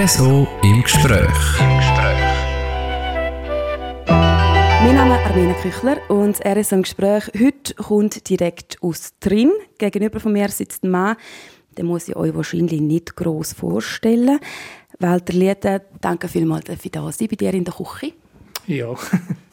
RSO 0.00 0.46
im 0.62 0.80
Gespräch. 0.80 1.58
Im 1.58 1.76
Gespräch. 1.76 2.18
Mein 4.06 4.94
Name 4.94 5.16
ist 5.16 5.26
Armina 5.26 5.54
Küchler 5.54 5.98
und 6.08 6.38
RSO 6.46 6.76
im 6.76 6.82
Gespräch 6.82 7.24
heute 7.36 7.74
kommt 7.74 8.28
direkt 8.30 8.80
aus 8.80 9.14
Trin. 9.18 9.50
Gegenüber 9.76 10.20
von 10.20 10.32
mir 10.32 10.50
sitzt 10.50 10.84
ein 10.84 10.92
Mann, 10.92 11.16
den 11.76 11.86
muss 11.86 12.06
ich 12.06 12.14
euch 12.14 12.32
wahrscheinlich 12.32 12.80
nicht 12.80 13.16
gross 13.16 13.54
vorstellen. 13.54 14.38
Walter 15.00 15.32
Liete, 15.32 15.82
danke 16.00 16.28
vielmals, 16.28 16.66
dass 16.66 16.84
ich 16.84 16.92
da 16.92 17.10
sein 17.10 17.26
bei 17.26 17.34
dir 17.34 17.52
in 17.54 17.64
der 17.64 17.74
Küche. 17.74 18.12
Ja, 18.68 18.94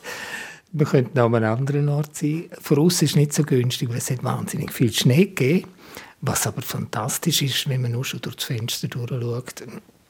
wir 0.74 0.86
könnten 0.86 1.18
auch 1.18 1.26
an 1.26 1.36
einem 1.38 1.58
anderen 1.58 1.90
Ort 1.90 2.16
sein. 2.16 2.52
Für 2.62 2.76
uns 2.76 3.02
ist 3.02 3.10
es 3.10 3.16
nicht 3.16 3.34
so 3.34 3.42
günstig, 3.42 3.90
weil 3.90 3.98
es 3.98 4.12
hat 4.12 4.24
wahnsinnig 4.24 4.72
viel 4.72 4.94
Schnee 4.94 5.26
gegeben. 5.26 5.70
Was 6.22 6.46
aber 6.46 6.62
fantastisch 6.62 7.42
ist, 7.42 7.68
wenn 7.68 7.82
man 7.82 7.94
nur 7.94 8.06
schon 8.06 8.22
durch 8.22 8.36
das 8.36 8.46
Fenster 8.46 8.88
durchschaut. 8.88 9.64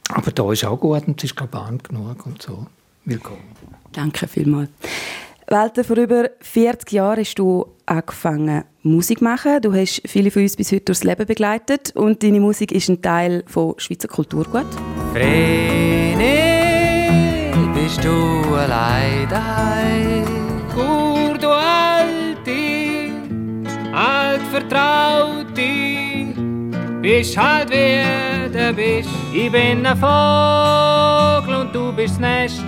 Aber 0.09 0.31
da 0.31 0.51
ist 0.51 0.65
auch 0.65 0.79
gut 0.79 1.07
und 1.07 1.23
es 1.23 1.31
ist, 1.31 1.53
warm 1.53 1.79
genug 1.79 2.25
und 2.25 2.41
so. 2.41 2.67
Willkommen. 3.05 3.43
Danke 3.91 4.27
vielmals. 4.27 4.69
Walter, 5.47 5.83
vor 5.83 5.97
über 5.97 6.29
40 6.41 6.91
Jahren 6.91 7.19
hast 7.19 7.35
du 7.35 7.67
angefangen, 7.85 8.63
Musik 8.81 9.19
zu 9.19 9.23
machen. 9.23 9.61
Du 9.61 9.73
hast 9.73 10.01
viele 10.05 10.31
von 10.31 10.41
uns 10.41 10.55
bis 10.55 10.71
heute 10.71 10.85
durchs 10.85 11.03
Leben 11.03 11.25
begleitet 11.25 11.91
und 11.95 12.23
deine 12.23 12.39
Musik 12.39 12.71
ist 12.71 12.89
ein 12.89 13.01
Teil 13.01 13.43
von 13.45 13.75
Schweizer 13.77 14.07
Kulturgut. 14.07 14.65
Vreni, 15.13 16.39
bist 17.75 18.03
du 18.03 18.55
allein 18.55 19.29
daheim? 19.29 20.25
Kur, 20.73 21.37
du 21.37 21.49
Alte, 21.49 23.11
alt 23.93 24.41
Vertraute, 24.51 25.44
bist 27.05 27.37
halt 27.37 27.69
wie 27.69 28.51
du 28.51 28.73
bist. 28.73 29.09
Ich 29.31 29.51
bin 29.51 29.85
ein 29.85 29.95
Vogel 29.95 31.55
und 31.55 31.75
du 31.75 31.91
bist 31.95 32.15
das 32.15 32.19
Nest. 32.19 32.63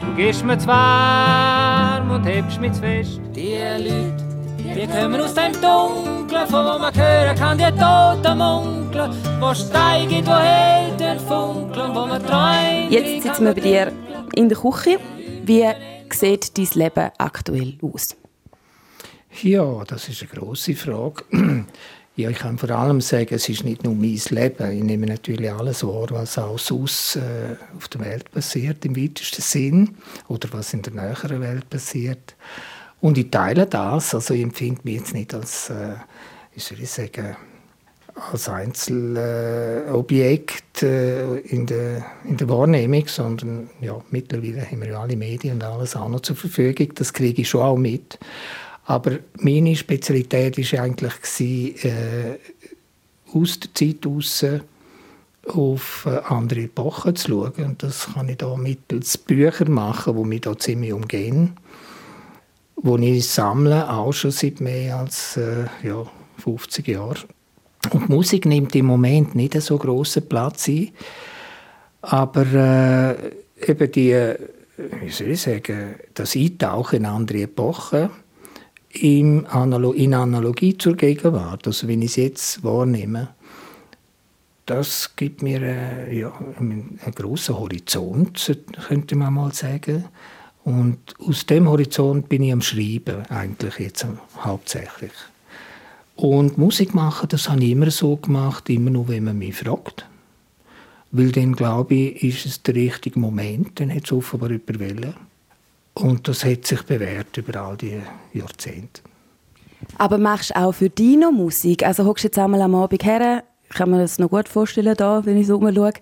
Du 0.00 0.16
gibst 0.16 0.44
mir 0.44 0.58
zu 0.58 0.66
warm 0.66 2.10
und 2.10 2.24
hebst 2.24 2.60
mich 2.60 2.72
zu 2.72 2.80
fest. 2.80 3.20
Die 3.36 3.54
Leute, 3.54 4.16
die 4.58 4.86
kommen 4.88 5.20
aus 5.20 5.34
dem 5.34 5.52
Dunkeln, 5.52 6.46
von 6.48 6.64
wo 6.64 6.78
man 6.80 6.92
hören 6.92 7.36
kann, 7.36 7.56
die 7.56 7.70
Toten 7.70 8.36
munkeln, 8.36 9.14
wo 9.38 9.54
steigen, 9.54 10.26
wo 10.26 10.34
Helden 10.34 11.20
funkeln, 11.20 11.94
wo 11.94 12.04
man 12.04 12.26
träumt. 12.26 12.90
Jetzt 12.90 13.22
sitzen 13.22 13.44
wir 13.44 13.54
bei 13.54 13.60
dir 13.60 13.92
in 14.34 14.48
der 14.48 14.58
Küche. 14.58 14.98
Wie 15.44 15.64
sieht 16.10 16.58
dein 16.58 16.68
Leben 16.74 17.10
aktuell 17.16 17.78
aus? 17.80 18.16
Ja, 19.40 19.84
das 19.84 20.08
ist 20.08 20.22
eine 20.22 20.30
grosse 20.30 20.74
Frage. 20.74 21.22
Ja, 22.18 22.30
ich 22.30 22.38
kann 22.38 22.56
vor 22.56 22.70
allem 22.70 23.02
sagen, 23.02 23.34
es 23.34 23.46
ist 23.46 23.62
nicht 23.62 23.84
nur 23.84 23.94
mein 23.94 24.18
Leben. 24.30 24.70
Ich 24.70 24.82
nehme 24.82 25.04
natürlich 25.04 25.52
alles 25.52 25.84
wahr, 25.84 26.06
was 26.10 26.38
auch 26.38 26.58
sonst 26.58 27.16
äh, 27.16 27.56
auf 27.76 27.88
der 27.88 28.00
Welt 28.00 28.30
passiert, 28.30 28.86
im 28.86 28.96
weitesten 28.96 29.42
Sinn, 29.42 29.96
oder 30.26 30.48
was 30.52 30.72
in 30.72 30.80
der 30.80 30.94
näheren 30.94 31.42
Welt 31.42 31.68
passiert. 31.68 32.34
Und 33.02 33.18
ich 33.18 33.30
teile 33.30 33.66
das, 33.66 34.14
also 34.14 34.32
ich 34.32 34.42
empfinde 34.42 34.80
mich 34.84 34.94
jetzt 34.94 35.12
nicht 35.12 35.34
als, 35.34 35.68
äh, 35.68 35.96
wie 36.54 36.60
soll 36.60 36.82
sagen, 36.86 37.36
als 38.32 38.48
Einzelobjekt 38.48 40.84
äh, 40.84 41.36
in, 41.40 41.66
der, 41.66 42.02
in 42.24 42.38
der 42.38 42.48
Wahrnehmung, 42.48 43.06
sondern 43.08 43.68
ja, 43.82 44.02
mittlerweile 44.10 44.62
haben 44.62 44.80
wir 44.80 44.88
ja 44.88 45.02
alle 45.02 45.16
Medien 45.16 45.56
und 45.56 45.64
alles 45.64 45.94
auch 45.94 46.08
noch 46.08 46.20
zur 46.20 46.36
Verfügung. 46.36 46.94
Das 46.94 47.12
kriege 47.12 47.42
ich 47.42 47.50
schon 47.50 47.60
auch 47.60 47.76
mit. 47.76 48.18
Aber 48.86 49.18
meine 49.38 49.74
Spezialität 49.74 50.56
war 50.56 50.80
eigentlich, 50.80 51.84
äh, 51.84 52.38
aus 53.32 53.60
der 53.60 53.74
Zeit 53.74 54.04
heraus 54.04 54.44
auf 55.48 56.06
äh, 56.06 56.18
andere 56.28 56.62
Epochen 56.62 57.16
zu 57.16 57.28
schauen. 57.28 57.64
Und 57.64 57.82
das 57.82 58.12
kann 58.14 58.28
ich 58.28 58.38
da 58.38 58.56
mittels 58.56 59.18
Bücher 59.18 59.68
machen, 59.68 60.16
die 60.16 60.24
mich 60.24 60.40
da 60.42 60.56
ziemlich 60.56 60.92
umgehen. 60.92 61.56
Wo 62.76 62.96
ich 62.96 63.28
sammle, 63.28 63.90
auch 63.90 64.12
schon 64.12 64.30
seit 64.30 64.60
mehr 64.60 64.98
als 64.98 65.36
äh, 65.36 65.66
ja, 65.82 66.06
50 66.38 66.86
Jahren. 66.88 67.24
Und 67.90 68.08
Musik 68.08 68.46
nimmt 68.46 68.74
im 68.74 68.86
Moment 68.86 69.34
nicht 69.34 69.60
so 69.60 69.78
grossen 69.78 70.28
Platz 70.28 70.68
ein. 70.68 70.90
Aber 72.02 72.46
äh, 72.46 73.14
eben 73.66 73.90
die, 73.90 74.34
wie 75.00 75.10
soll 75.10 75.28
ich 75.28 75.42
sagen, 75.42 75.96
das 76.14 76.36
Eintauchen 76.36 76.96
in 76.96 77.06
andere 77.06 77.42
Epochen, 77.42 78.10
in, 79.02 79.46
Analo 79.46 79.92
in 79.92 80.14
Analogie 80.14 80.76
zur 80.76 80.96
Gegenwart, 80.96 81.66
also 81.66 81.88
wenn 81.88 82.02
ich 82.02 82.10
es 82.10 82.16
jetzt 82.16 82.64
wahrnehme, 82.64 83.28
das 84.66 85.14
gibt 85.14 85.42
mir 85.42 85.62
äh, 85.62 86.18
ja, 86.18 86.32
einen, 86.58 86.98
grossen 87.14 87.56
Horizont, 87.56 88.58
könnte 88.88 89.14
man 89.14 89.34
mal 89.34 89.52
sagen. 89.52 90.04
Und 90.64 90.98
aus 91.20 91.46
dem 91.46 91.68
Horizont 91.68 92.28
bin 92.28 92.42
ich 92.42 92.52
am 92.52 92.60
Schreiben, 92.60 93.24
eigentlich 93.28 93.78
jetzt 93.78 94.04
hauptsächlich. 94.40 95.12
Und 96.16 96.58
Musik 96.58 96.94
machen, 96.94 97.28
das 97.28 97.48
habe 97.48 97.62
ich 97.62 97.70
immer 97.70 97.90
so 97.92 98.16
gemacht, 98.16 98.68
immer 98.68 98.90
nur, 98.90 99.06
wenn 99.08 99.24
man 99.24 99.38
mich 99.38 99.54
fragt. 99.54 100.06
Weil 101.12 101.30
dann, 101.30 101.54
glaube 101.54 101.94
ich, 101.94 102.22
ist 102.24 102.46
es 102.46 102.62
der 102.62 102.74
richtige 102.74 103.20
Moment, 103.20 103.78
dann 103.78 103.94
hat 103.94 104.06
es 104.06 104.12
offenbar 104.12 104.50
überwählen. 104.50 105.14
Und 105.98 106.28
das 106.28 106.44
hat 106.44 106.66
sich 106.66 106.82
bewährt 106.82 107.36
über 107.36 107.58
all 107.60 107.76
die 107.76 108.00
Jahrzehnte. 108.34 109.00
Aber 109.96 110.18
machst 110.18 110.50
du 110.50 110.56
auch 110.56 110.72
für 110.72 110.90
dich 110.90 111.16
noch 111.16 111.32
Musik? 111.32 111.84
Also 111.84 112.04
hockst 112.04 112.24
du 112.24 112.28
jetzt 112.28 112.38
einmal 112.38 112.60
am 112.60 112.74
Abend 112.74 113.04
her, 113.04 113.44
kann 113.70 113.90
man 113.90 114.00
das 114.00 114.18
noch 114.18 114.28
gut 114.28 114.48
vorstellen, 114.48 114.94
da, 114.96 115.24
wenn 115.24 115.38
ich 115.38 115.46
so 115.46 115.56
umschaue. 115.56 115.92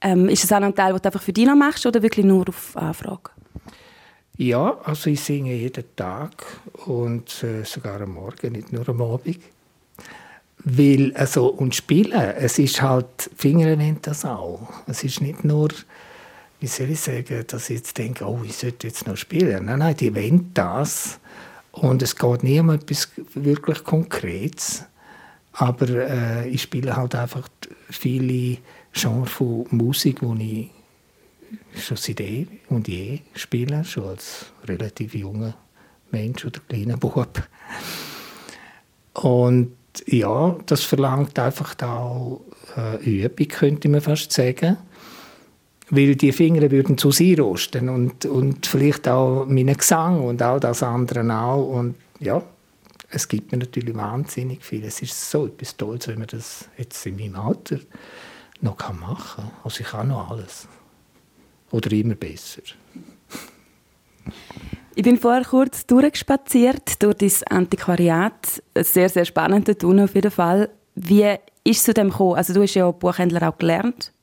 Ähm, 0.00 0.28
ist 0.28 0.44
das 0.44 0.52
auch 0.52 0.62
ein 0.62 0.74
Teil, 0.74 0.92
den 0.92 1.02
du 1.02 1.06
einfach 1.08 1.22
für 1.22 1.32
dich 1.32 1.46
noch 1.46 1.56
machst 1.56 1.84
oder 1.84 2.02
wirklich 2.02 2.24
nur 2.24 2.48
auf 2.48 2.76
Anfrage? 2.76 3.30
Ja, 4.36 4.78
also 4.84 5.10
ich 5.10 5.20
singe 5.20 5.54
jeden 5.54 5.84
Tag 5.96 6.44
und 6.86 7.42
äh, 7.42 7.64
sogar 7.64 8.00
am 8.00 8.14
Morgen, 8.14 8.52
nicht 8.52 8.72
nur 8.72 8.88
am 8.88 9.00
Abend. 9.00 9.38
Weil, 10.58 11.12
also, 11.14 11.48
und 11.48 11.74
spielen, 11.74 12.12
es 12.12 12.58
ist 12.58 12.80
halt, 12.80 13.30
Finger 13.36 13.74
nennt 13.76 14.06
das 14.06 14.24
auch. 14.24 14.68
Es 14.86 15.04
ist 15.04 15.20
nicht 15.20 15.44
nur 15.44 15.68
wie 16.64 16.68
soll 16.68 16.88
ich 16.92 17.00
sagen, 17.00 17.44
dass 17.46 17.68
ich 17.68 17.76
jetzt 17.76 17.98
denke, 17.98 18.24
oh, 18.24 18.40
ich 18.42 18.56
sollte 18.56 18.86
jetzt 18.86 19.06
noch 19.06 19.18
spielen. 19.18 19.66
Nein, 19.66 19.80
nein, 19.80 19.94
die 19.94 20.14
wollen 20.14 20.50
das. 20.54 21.20
Und 21.72 22.00
es 22.00 22.16
geht 22.16 22.42
nie 22.42 22.58
um 22.58 22.70
etwas 22.70 23.10
wirklich 23.34 23.84
Konkretes. 23.84 24.84
Aber 25.52 25.86
äh, 25.90 26.48
ich 26.48 26.62
spiele 26.62 26.96
halt 26.96 27.16
einfach 27.16 27.46
viele 27.90 28.56
Genres 28.94 29.30
von 29.30 29.66
Musik, 29.72 30.20
die 30.22 30.70
ich 31.74 31.84
schon 31.84 31.98
seit 31.98 32.20
eh 32.20 32.46
und 32.70 32.88
je 32.88 33.20
spiele, 33.34 33.84
schon 33.84 34.08
als 34.08 34.46
relativ 34.64 35.14
junger 35.14 35.54
Mensch 36.12 36.46
oder 36.46 36.60
kleiner 36.66 36.96
Bub. 36.96 37.46
Und 39.12 39.76
ja, 40.06 40.56
das 40.64 40.82
verlangt 40.82 41.38
einfach 41.38 41.74
auch 41.82 42.40
äh, 42.74 43.04
Übung, 43.04 43.48
könnte 43.48 43.90
man 43.90 44.00
fast 44.00 44.32
sagen 44.32 44.78
weil 45.90 46.16
die 46.16 46.32
Finger 46.32 46.70
würden 46.70 46.96
zu 46.98 47.10
sie 47.10 47.34
rosten 47.34 47.88
und, 47.88 48.26
und 48.26 48.66
vielleicht 48.66 49.06
auch 49.08 49.46
meinen 49.46 49.76
Gesang 49.76 50.22
und 50.22 50.40
all 50.42 50.60
das 50.60 50.82
andere 50.82 51.22
auch 51.32 51.68
und 51.68 51.96
ja, 52.20 52.42
es 53.10 53.28
gibt 53.28 53.52
mir 53.52 53.58
natürlich 53.58 53.94
wahnsinnig 53.94 54.64
viel. 54.64 54.84
Es 54.84 55.00
ist 55.02 55.30
so 55.30 55.46
etwas 55.46 55.76
Tolles, 55.76 56.08
wenn 56.08 56.18
man 56.18 56.26
das 56.26 56.68
jetzt 56.76 57.04
in 57.06 57.16
meinem 57.16 57.36
Alter 57.36 57.78
noch 58.60 58.76
machen 58.92 59.34
kann. 59.36 59.50
Also 59.62 59.80
ich 59.80 59.86
kann 59.86 60.08
noch 60.08 60.30
alles. 60.30 60.66
Oder 61.70 61.92
immer 61.92 62.14
besser. 62.14 62.62
Ich 64.96 65.02
bin 65.02 65.18
vorher 65.18 65.44
kurz 65.44 65.86
durchgespaziert 65.86 67.02
durch 67.02 67.16
das 67.16 67.42
Antiquariat. 67.44 68.62
Sehr, 68.76 69.08
sehr 69.08 69.24
spannend 69.24 69.78
tun 69.78 70.00
auf 70.00 70.14
jeden 70.14 70.30
Fall. 70.30 70.70
Wie 70.94 71.36
ist 71.64 71.78
es 71.78 71.82
zu 71.84 71.94
dem 71.94 72.10
gekommen? 72.10 72.36
Also 72.36 72.54
du 72.54 72.62
hast 72.62 72.74
ja 72.74 72.90
Buchhändler 72.90 73.48
auch 73.48 73.58
gelernt. 73.58 74.13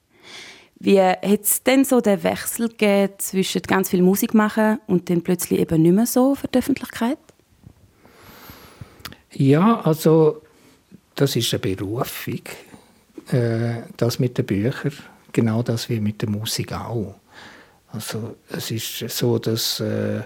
Wie 0.84 1.00
hat 1.00 1.22
es 1.44 1.62
denn 1.62 1.86
so 1.86 2.02
den 2.02 2.24
Wechsel 2.24 2.72
zwischen 3.20 3.62
ganz 3.62 3.90
viel 3.90 4.02
Musik 4.02 4.34
machen 4.34 4.80
und 4.88 5.12
dann 5.12 5.22
plötzlich 5.22 5.60
eben 5.60 5.80
nicht 5.84 5.94
mehr 5.94 6.08
so 6.08 6.34
für 6.34 6.48
die 6.48 6.58
Öffentlichkeit? 6.58 7.20
Ja, 9.32 9.80
also 9.82 10.42
das 11.14 11.36
ist 11.36 11.54
eine 11.54 11.60
Berufung, 11.60 12.42
äh, 13.32 13.84
das 13.96 14.18
mit 14.18 14.40
den 14.40 14.48
Büchern, 14.48 14.94
genau 15.32 15.62
das 15.62 15.88
wie 15.88 16.00
mit 16.00 16.24
der 16.24 16.30
Musik 16.30 16.74
auch. 16.74 17.14
Also 17.92 18.38
es 18.50 18.72
ist 18.72 19.08
so, 19.10 19.38
dass 19.38 19.80
äh, 19.82 20.22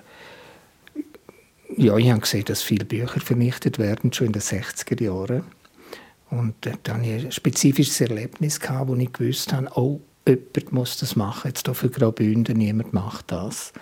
ja, 1.76 1.98
ich 1.98 2.10
habe 2.10 2.22
gesehen, 2.22 2.46
dass 2.46 2.62
viele 2.62 2.86
Bücher 2.86 3.20
vernichtet 3.20 3.78
werden, 3.78 4.14
schon 4.14 4.28
in 4.28 4.34
den 4.34 4.42
60er 4.42 5.04
Jahren. 5.04 5.44
Und 6.30 6.56
dann 6.62 7.02
hatte 7.02 7.10
ich 7.10 7.26
ein 7.26 7.32
spezifisches 7.34 8.00
Erlebnis, 8.00 8.58
gehabt, 8.58 8.88
wo 8.88 8.96
ich 8.96 9.12
gewusst 9.12 9.52
habe, 9.52 9.68
oh, 9.76 10.00
jemand 10.26 10.72
muss 10.72 10.98
das 10.98 11.16
machen. 11.16 11.48
Jetzt 11.48 11.66
hier 11.66 11.76
für 11.76 11.90
Graubünden, 11.90 12.58
niemand 12.58 12.94
macht 12.94 13.32
das. 13.32 13.74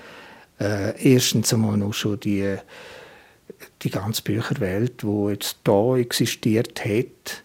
Äh, 0.60 1.14
erstens 1.14 1.54
einmal 1.54 1.78
noch 1.78 1.94
schon 1.94 2.20
die, 2.20 2.58
die 3.82 3.90
ganze 3.90 4.22
Bücherwelt, 4.22 5.02
die 5.02 5.30
jetzt 5.30 5.60
hier 5.66 5.96
existiert 5.96 6.84
hat, 6.86 7.44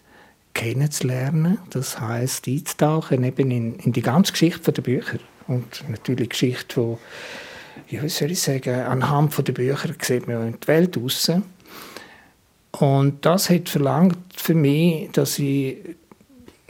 kennenzulernen. 0.53 1.59
Das 1.69 1.99
heißt, 1.99 2.47
einzutauchen 2.47 3.23
eben 3.23 3.51
in, 3.51 3.75
in 3.75 3.93
die 3.93 4.01
ganze 4.01 4.33
Geschichte 4.33 4.71
der 4.71 4.81
Bücher 4.81 5.19
und 5.47 5.83
natürlich 5.89 6.29
Geschichte 6.29 6.73
von, 6.75 6.97
ja, 7.89 8.03
wie 8.03 8.09
soll 8.09 8.31
ich 8.31 8.41
sagen, 8.41 8.75
anhand 8.81 9.47
der 9.47 9.53
Bücher 9.53 9.89
sieht 10.01 10.27
man 10.27 10.55
die 10.59 10.67
Welt 10.67 10.97
raus. 10.97 11.31
Und 12.71 13.25
das 13.25 13.49
hat 13.49 13.67
verlangt 13.67 14.17
für 14.35 14.53
mich, 14.53 15.09
dass 15.11 15.39
ich 15.39 15.77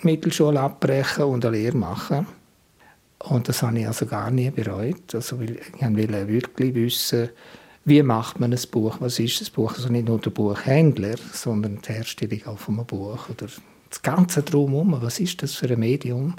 Mittelschule 0.03 0.59
abbreche 0.59 1.25
und 1.25 1.45
eine 1.45 1.57
Lehre 1.57 1.77
mache. 1.77 2.25
Und 3.19 3.49
das 3.49 3.63
habe 3.63 3.79
ich 3.79 3.87
also 3.87 4.05
gar 4.05 4.31
nie 4.31 4.49
bereut. 4.49 5.13
Also, 5.13 5.39
ich 5.41 5.59
wollte 5.81 6.27
wirklich 6.27 6.75
wissen, 6.75 7.29
wie 7.85 8.03
macht 8.03 8.39
man 8.39 8.53
ein 8.53 8.59
Buch, 8.71 8.97
was 8.99 9.19
ist 9.19 9.41
ein 9.41 9.53
Buch. 9.53 9.73
Also 9.73 9.89
nicht 9.89 10.07
nur 10.07 10.19
der 10.19 10.29
Buchhändler, 10.29 11.15
sondern 11.33 11.81
die 11.81 11.93
Herstellung 11.93 12.45
auch 12.45 12.59
von 12.59 12.75
einem 12.75 12.85
Buch 12.85 13.29
oder 13.29 13.47
das 13.89 14.01
Ganze 14.01 14.43
drumherum, 14.43 14.95
was 15.01 15.19
ist 15.19 15.41
das 15.41 15.55
für 15.55 15.69
ein 15.69 15.79
Medium. 15.79 16.35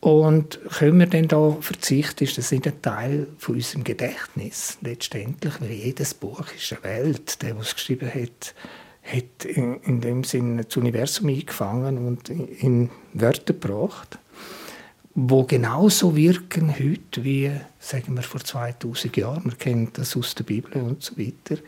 Und 0.00 0.60
können 0.70 0.98
wir 0.98 1.06
denn 1.06 1.28
da 1.28 1.56
verzichten? 1.60 2.24
Ist 2.24 2.36
das 2.36 2.52
nicht 2.52 2.66
ein 2.66 2.82
Teil 2.82 3.26
von 3.38 3.54
unserem 3.54 3.84
Gedächtnis 3.84 4.76
letztendlich? 4.82 5.54
Weil 5.60 5.70
jedes 5.70 6.12
Buch 6.12 6.44
ist 6.54 6.72
eine 6.72 6.82
Welt. 6.82 7.42
Der, 7.42 7.54
der 7.54 7.60
es 7.62 7.74
geschrieben 7.74 8.12
hat, 8.12 8.54
hat 9.04 9.44
in, 9.44 9.80
in 9.82 10.00
dem 10.00 10.24
Sinne 10.24 10.64
das 10.64 10.76
Universum 10.76 11.28
eingefangen 11.28 12.06
und 12.06 12.28
in 12.30 12.90
Wörter 13.12 13.52
gebracht, 13.52 14.18
wo 15.14 15.44
genauso 15.44 16.16
wirken 16.16 16.72
heute 16.72 17.22
wie, 17.22 17.50
sagen 17.78 18.16
wir, 18.16 18.22
vor 18.22 18.42
2000 18.42 19.16
Jahren. 19.16 19.42
Man 19.44 19.58
kennt 19.58 19.98
das 19.98 20.16
aus 20.16 20.34
der 20.34 20.44
Bibel 20.44 20.82
und 20.82 21.02
so 21.02 21.16
weiter. 21.18 21.58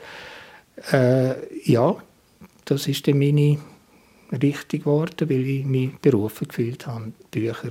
Äh, 0.93 1.71
ja, 1.71 1.97
das 2.65 2.89
ist 2.89 3.07
dann 3.07 3.19
meine 3.19 3.59
Richtung 4.33 4.81
geworden, 4.81 5.31
weil 5.31 5.47
ich 5.47 5.65
mich 5.65 5.97
berufen 5.99 6.49
gefühlt 6.49 6.87
habe, 6.87 7.13
Bücher 7.31 7.71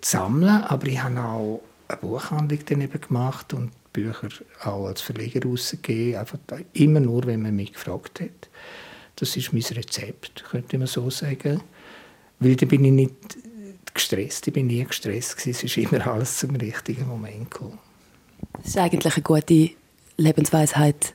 zu 0.00 0.10
sammeln, 0.10 0.62
aber 0.64 0.86
ich 0.86 1.02
habe 1.02 1.18
auch 1.20 1.62
eine 1.88 1.98
Buchhandlung 1.98 2.60
dann 2.66 2.90
gemacht 2.90 3.54
und 3.54 3.70
Bücher 3.92 4.28
auch 4.62 4.86
als 4.86 5.00
Verleger 5.00 5.42
rausgegeben, 5.44 6.20
einfach 6.20 6.38
immer 6.72 7.00
nur, 7.00 7.26
wenn 7.26 7.42
man 7.42 7.56
mich 7.56 7.72
gefragt 7.72 8.20
hat. 8.20 8.48
Das 9.16 9.36
ist 9.36 9.52
mein 9.52 9.62
Rezept, 9.62 10.44
könnte 10.50 10.78
man 10.78 10.86
so 10.86 11.10
sagen. 11.10 11.62
Weil 12.38 12.56
da 12.56 12.66
bin 12.66 12.84
ich 12.84 12.92
nicht 12.92 13.14
gestresst, 13.92 14.46
ich 14.46 14.54
bin 14.54 14.68
nie 14.68 14.84
gestresst 14.84 15.36
gewesen. 15.36 15.50
es 15.50 15.62
ist 15.64 15.76
immer 15.76 16.06
alles 16.06 16.38
zum 16.38 16.56
richtigen 16.56 17.06
Moment 17.06 17.50
gekommen. 17.50 17.78
Das 18.58 18.68
ist 18.68 18.78
eigentlich 18.78 19.14
eine 19.14 19.22
gute 19.22 19.70
Lebensweisheit, 20.16 21.14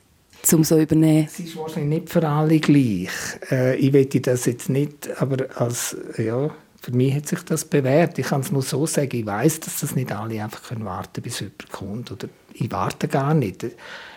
um 0.52 0.62
so 0.62 0.78
übernehmen. 0.78 1.26
Es 1.26 1.40
ist 1.40 1.56
wahrscheinlich 1.56 2.00
nicht 2.00 2.12
für 2.12 2.26
alle 2.26 2.60
gleich. 2.60 3.10
Äh, 3.50 3.76
ich 3.76 3.92
wette 3.92 4.20
das 4.20 4.44
jetzt 4.46 4.68
nicht, 4.68 5.08
aber 5.20 5.48
als, 5.60 5.96
ja, 6.18 6.54
für 6.80 6.92
mich 6.92 7.14
hat 7.14 7.26
sich 7.26 7.42
das 7.42 7.64
bewährt. 7.64 8.18
Ich 8.18 8.26
kann 8.26 8.42
es 8.42 8.52
nur 8.52 8.62
so 8.62 8.86
sagen, 8.86 9.16
ich 9.16 9.26
weiß, 9.26 9.60
dass 9.60 9.80
das 9.80 9.94
nicht 9.94 10.12
alle 10.12 10.42
einfach 10.42 10.62
können 10.62 10.84
warten 10.84 11.22
bis 11.22 11.40
jemand 11.40 11.70
kommt. 11.70 12.12
Oder 12.12 12.28
ich 12.52 12.70
warte 12.70 13.08
gar 13.08 13.34
nicht. 13.34 13.66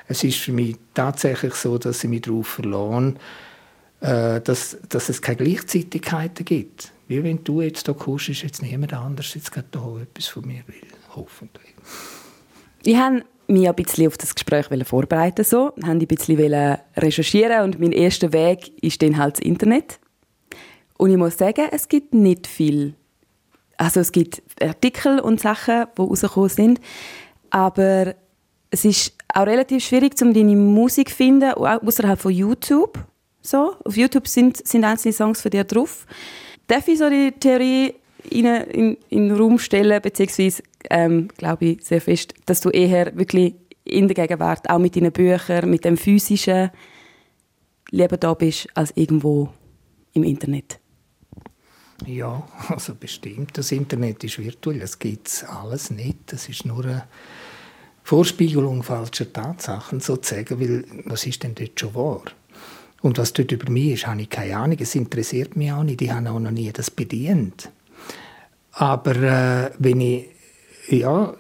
Es 0.07 0.23
ist 0.23 0.37
für 0.37 0.51
mich 0.51 0.75
tatsächlich 0.93 1.53
so, 1.55 1.77
dass 1.77 2.03
ich 2.03 2.09
mich 2.09 2.21
darauf 2.21 2.47
verlasse, 2.47 3.15
äh, 4.01 4.41
dass, 4.41 4.77
dass 4.87 5.09
es 5.09 5.21
keine 5.21 5.37
Gleichzeitigkeiten 5.37 6.45
gibt. 6.45 6.91
Wie 7.07 7.23
wenn 7.23 7.43
du 7.43 7.61
jetzt 7.61 7.85
hier 7.85 7.95
kommst, 7.95 8.29
ist 8.29 8.43
jetzt 8.43 8.61
niemand 8.61 8.93
anders 8.93 9.33
jetzt 9.33 9.51
gerade 9.51 9.67
hier 9.71 10.01
etwas 10.03 10.27
von 10.27 10.45
mir 10.45 10.61
will. 10.67 10.87
Hoffentlich. 11.15 11.73
Ich 12.83 12.95
habe 12.95 13.23
mich 13.47 13.67
ein 13.67 13.75
bisschen 13.75 14.07
auf 14.07 14.17
das 14.17 14.35
Gespräch 14.35 14.67
vorbereiten 14.85 15.43
so, 15.43 15.73
habe 15.83 15.99
ein 15.99 16.07
bisschen 16.07 16.77
recherchieren 16.95 17.63
und 17.63 17.79
mein 17.79 17.91
erster 17.91 18.31
Weg 18.31 18.71
ist 18.83 19.01
dann 19.01 19.17
halt 19.17 19.37
das 19.37 19.45
Internet. 19.45 19.99
Und 20.99 21.11
ich 21.11 21.17
muss 21.17 21.37
sagen, 21.37 21.65
es 21.71 21.87
gibt 21.87 22.13
nicht 22.13 22.45
viel. 22.45 22.93
Also 23.77 24.01
es 24.01 24.11
gibt 24.11 24.41
Artikel 24.61 25.21
und 25.21 25.39
Sachen, 25.39 25.85
die 25.97 26.01
rausgekommen 26.01 26.49
sind, 26.49 26.81
aber 27.49 28.15
es 28.69 28.83
ist 28.83 29.13
auch 29.33 29.45
relativ 29.45 29.85
schwierig, 29.85 30.21
um 30.21 30.33
deine 30.33 30.57
Musik 30.57 31.09
zu 31.09 31.15
finden, 31.15 31.53
außerhalb 31.53 32.19
von 32.19 32.33
YouTube. 32.33 32.99
So, 33.41 33.77
auf 33.85 33.95
YouTube 33.95 34.27
sind, 34.27 34.57
sind 34.67 34.83
einzelne 34.83 35.13
Songs 35.13 35.41
von 35.41 35.51
dir 35.51 35.63
drauf. 35.63 36.05
Darf 36.67 36.85
ich 36.89 36.99
so 36.99 37.09
die 37.09 37.31
Theorie 37.31 37.93
in, 38.29 38.45
in, 38.45 38.97
in 39.07 39.29
den 39.29 39.37
Raum 39.37 39.57
stellen, 39.57 40.01
beziehungsweise 40.01 40.63
ähm, 40.89 41.29
glaube 41.37 41.65
ich 41.65 41.85
sehr 41.85 42.01
fest, 42.01 42.33
dass 42.45 42.59
du 42.59 42.71
eher 42.71 43.17
wirklich 43.17 43.55
in 43.85 44.09
der 44.09 44.15
Gegenwart, 44.15 44.69
auch 44.69 44.79
mit 44.79 44.97
deinen 44.97 45.13
Büchern, 45.13 45.69
mit 45.69 45.85
dem 45.85 45.95
Physischen, 45.95 46.71
lieber 47.89 48.17
da 48.17 48.33
bist, 48.33 48.67
als 48.73 48.91
irgendwo 48.97 49.47
im 50.11 50.23
Internet? 50.23 50.78
Ja, 52.05 52.47
also 52.69 52.95
bestimmt. 52.95 53.57
Das 53.57 53.71
Internet 53.71 54.23
ist 54.23 54.39
virtuell, 54.39 54.79
das 54.79 54.99
gibt 54.99 55.27
es 55.27 55.43
alles 55.43 55.89
nicht. 55.89 56.17
Das 56.27 56.49
ist 56.49 56.65
nur 56.65 56.83
eine 56.85 57.03
Vorspiegelung 58.03 58.83
falscher 58.83 59.31
Tatsachen 59.31 59.99
sozusagen, 59.99 60.59
weil 60.59 60.85
was 61.05 61.25
ist 61.25 61.43
denn 61.43 61.55
dort 61.55 61.79
schon 61.79 61.95
wahr? 61.95 62.23
Und 63.01 63.17
was 63.17 63.33
dort 63.33 63.51
über 63.51 63.71
mich 63.71 63.93
ist, 63.93 64.07
habe 64.07 64.21
ich 64.21 64.29
keine 64.29 64.57
Ahnung. 64.57 64.77
Es 64.79 64.95
interessiert 64.95 65.55
mich 65.55 65.71
auch 65.71 65.83
nicht. 65.83 66.01
Ich 66.01 66.11
habe 66.11 66.29
auch 66.29 66.39
noch 66.39 66.51
nie 66.51 66.71
das 66.71 66.91
bedient. 66.91 67.69
Aber 68.71 69.15
äh, 69.15 69.71
wenn 69.77 70.01
ich 70.01 70.25
ja, 70.89 71.33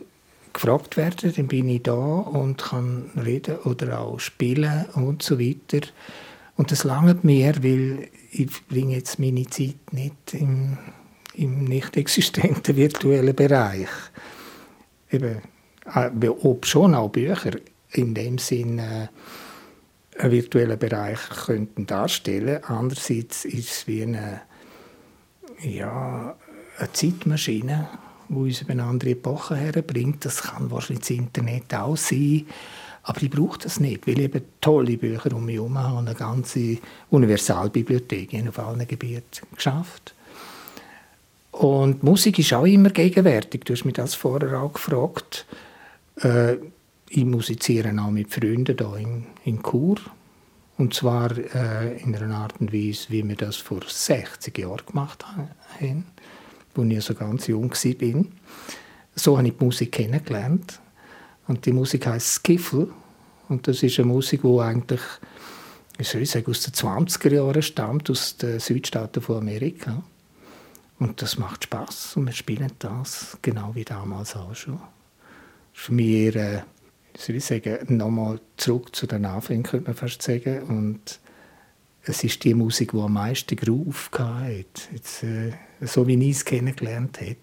gefragt 0.53 0.97
werde, 0.97 1.31
dann 1.31 1.47
bin 1.47 1.69
ich 1.69 1.83
da 1.83 1.93
und 1.93 2.61
kann 2.61 3.09
reden 3.15 3.57
oder 3.59 3.99
auch 3.99 4.19
spielen 4.19 4.85
und 4.93 5.23
so 5.23 5.39
weiter. 5.39 5.87
Und 6.55 6.71
das 6.71 6.83
langt 6.83 7.23
mir, 7.23 7.63
weil 7.63 8.09
ich 8.31 8.67
bringe 8.67 8.95
jetzt 8.95 9.19
meine 9.19 9.45
Zeit 9.47 9.91
nicht 9.91 10.33
im, 10.33 10.77
im 11.33 11.63
nicht 11.65 11.97
existenten 11.97 12.75
virtuellen 12.75 13.35
Bereich. 13.35 13.89
Eben, 15.11 15.41
äh, 15.93 16.27
ob 16.27 16.65
schon 16.65 16.93
auch 16.93 17.09
Bücher 17.09 17.51
in 17.91 18.13
dem 18.13 18.37
Sinne 18.37 19.09
äh, 20.15 20.21
einen 20.21 20.31
virtuellen 20.31 20.77
Bereich 20.77 21.19
könnten 21.45 21.85
darstellen. 21.85 22.63
Andererseits 22.65 23.45
ist 23.45 23.71
es 23.71 23.87
wie 23.87 24.03
eine, 24.03 24.41
ja, 25.61 26.35
eine 26.77 26.91
Zeitmaschine, 26.91 27.89
die 28.27 28.35
uns 28.35 28.61
über 28.61 28.71
eine 28.71 28.83
andere 28.83 29.11
Epoche 29.11 29.55
herbringt. 29.55 30.25
Das 30.25 30.43
kann 30.43 30.69
wahrscheinlich 30.69 31.07
das 31.07 31.17
Internet 31.17 31.73
auch 31.73 31.97
sein. 31.97 32.45
Aber 33.09 33.23
ich 33.23 33.31
brauche 33.31 33.57
das 33.57 33.79
nicht, 33.79 34.05
weil 34.05 34.19
ich 34.19 34.25
eben 34.25 34.43
tolle 34.61 34.95
Bücher 34.95 35.33
um 35.33 35.43
mich 35.43 35.55
herum 35.55 35.79
habe 35.79 35.97
und 35.97 36.07
eine 36.07 36.15
ganze 36.15 36.77
Universalbibliothek 37.09 38.35
auf 38.47 38.59
allen 38.59 38.87
Gebieten 38.87 39.47
geschafft. 39.55 40.13
Und 41.49 42.03
Musik 42.03 42.37
ist 42.37 42.53
auch 42.53 42.67
immer 42.67 42.91
gegenwärtig. 42.91 43.65
Du 43.65 43.73
hast 43.73 43.83
mich 43.83 43.95
das 43.95 44.13
vorher 44.13 44.61
auch 44.61 44.73
gefragt. 44.73 45.47
Äh, 46.21 46.57
ich 47.09 47.25
musiziere 47.25 47.91
auch 47.99 48.11
mit 48.11 48.31
Freunden 48.31 48.77
hier 48.77 48.97
in, 48.97 49.25
in 49.43 49.63
Chur. 49.63 49.97
Und 50.77 50.93
zwar 50.93 51.35
äh, 51.35 51.97
in 52.03 52.15
einer 52.15 52.35
Art 52.35 52.61
und 52.61 52.71
Weise, 52.71 53.07
wie 53.09 53.27
wir 53.27 53.35
das 53.35 53.55
vor 53.55 53.79
60 53.87 54.55
Jahren 54.55 54.85
gemacht 54.85 55.25
haben, 55.25 56.05
als 56.77 56.91
ich 56.91 57.03
so 57.03 57.15
ganz 57.15 57.47
jung 57.47 57.71
war. 57.71 58.25
So 59.15 59.35
habe 59.35 59.47
ich 59.47 59.57
die 59.57 59.65
Musik 59.65 59.93
kennengelernt. 59.93 60.79
Und 61.49 61.65
die 61.65 61.73
Musik 61.73 62.05
heißt 62.05 62.35
Skiffle. 62.35 62.89
Und 63.49 63.67
das 63.67 63.81
ist 63.81 63.97
eine 63.97 64.07
Musik, 64.07 64.43
die 64.43 64.59
eigentlich, 64.59 65.01
wie 65.97 66.03
soll 66.03 66.21
ich 66.21 66.29
sagen, 66.29 66.45
aus 66.47 66.61
den 66.61 66.73
20er 66.73 67.33
Jahren 67.33 67.61
stammt, 67.63 68.07
aus 68.11 68.37
den 68.37 68.59
Südstaaten 68.59 69.19
von 69.19 69.39
Amerika. 69.39 70.03
Und 70.99 71.23
das 71.23 71.39
macht 71.39 71.63
Spaß 71.63 72.17
und 72.17 72.27
wir 72.27 72.33
spielen 72.33 72.71
das 72.77 73.35
genau 73.41 73.73
wie 73.73 73.83
damals 73.83 74.35
auch 74.35 74.53
schon. 74.53 74.79
Für 75.73 75.93
mich 75.93 76.35
eher, 76.35 76.35
äh, 76.35 76.61
soll 77.17 77.37
ich 77.37 77.45
sagen, 77.45 77.97
nochmal 77.97 78.39
zurück 78.55 78.95
zu 78.95 79.07
den 79.07 79.25
Anfängen, 79.25 79.63
könnte 79.63 79.87
man 79.87 79.95
fast 79.95 80.21
sagen. 80.21 80.61
Und 80.63 81.19
es 82.03 82.23
ist 82.23 82.43
die 82.43 82.53
Musik, 82.53 82.91
die 82.91 82.99
am 82.99 83.13
meisten 83.13 83.55
Groove 83.55 84.11
hatte. 84.13 84.65
Jetzt, 84.93 85.23
äh, 85.23 85.53
so 85.81 86.05
wie 86.05 86.29
ich 86.29 86.37
es 86.37 86.45
kennengelernt 86.45 87.19
habe. 87.21 87.37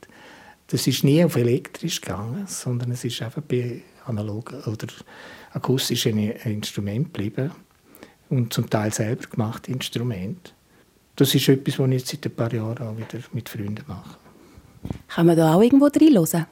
Das 0.68 0.86
ist 0.86 1.02
nie 1.02 1.24
auf 1.24 1.34
elektrisch 1.34 2.00
gegangen, 2.00 2.46
sondern 2.46 2.92
es 2.92 3.04
ist 3.04 3.20
einfach 3.20 3.42
bei 3.42 3.82
analogen 4.06 4.62
oder 4.64 4.86
akustischen 5.52 6.18
Instrument 6.18 7.12
geblieben 7.12 7.50
und 8.28 8.52
zum 8.52 8.68
Teil 8.68 8.92
selber 8.92 9.26
gemachte 9.28 9.70
Instrument. 9.70 10.54
Das 11.16 11.34
ist 11.34 11.48
etwas, 11.48 11.78
was 11.78 11.86
ich 11.88 11.92
jetzt 11.94 12.08
seit 12.08 12.26
ein 12.26 12.34
paar 12.34 12.52
Jahren 12.52 12.86
auch 12.86 12.96
wieder 12.96 13.22
mit 13.32 13.48
Freunden 13.48 13.84
mache. 13.86 14.18
Kann 15.08 15.26
man 15.26 15.36
da 15.36 15.54
auch 15.54 15.62
irgendwo 15.62 15.86
reinhören? 15.86 16.46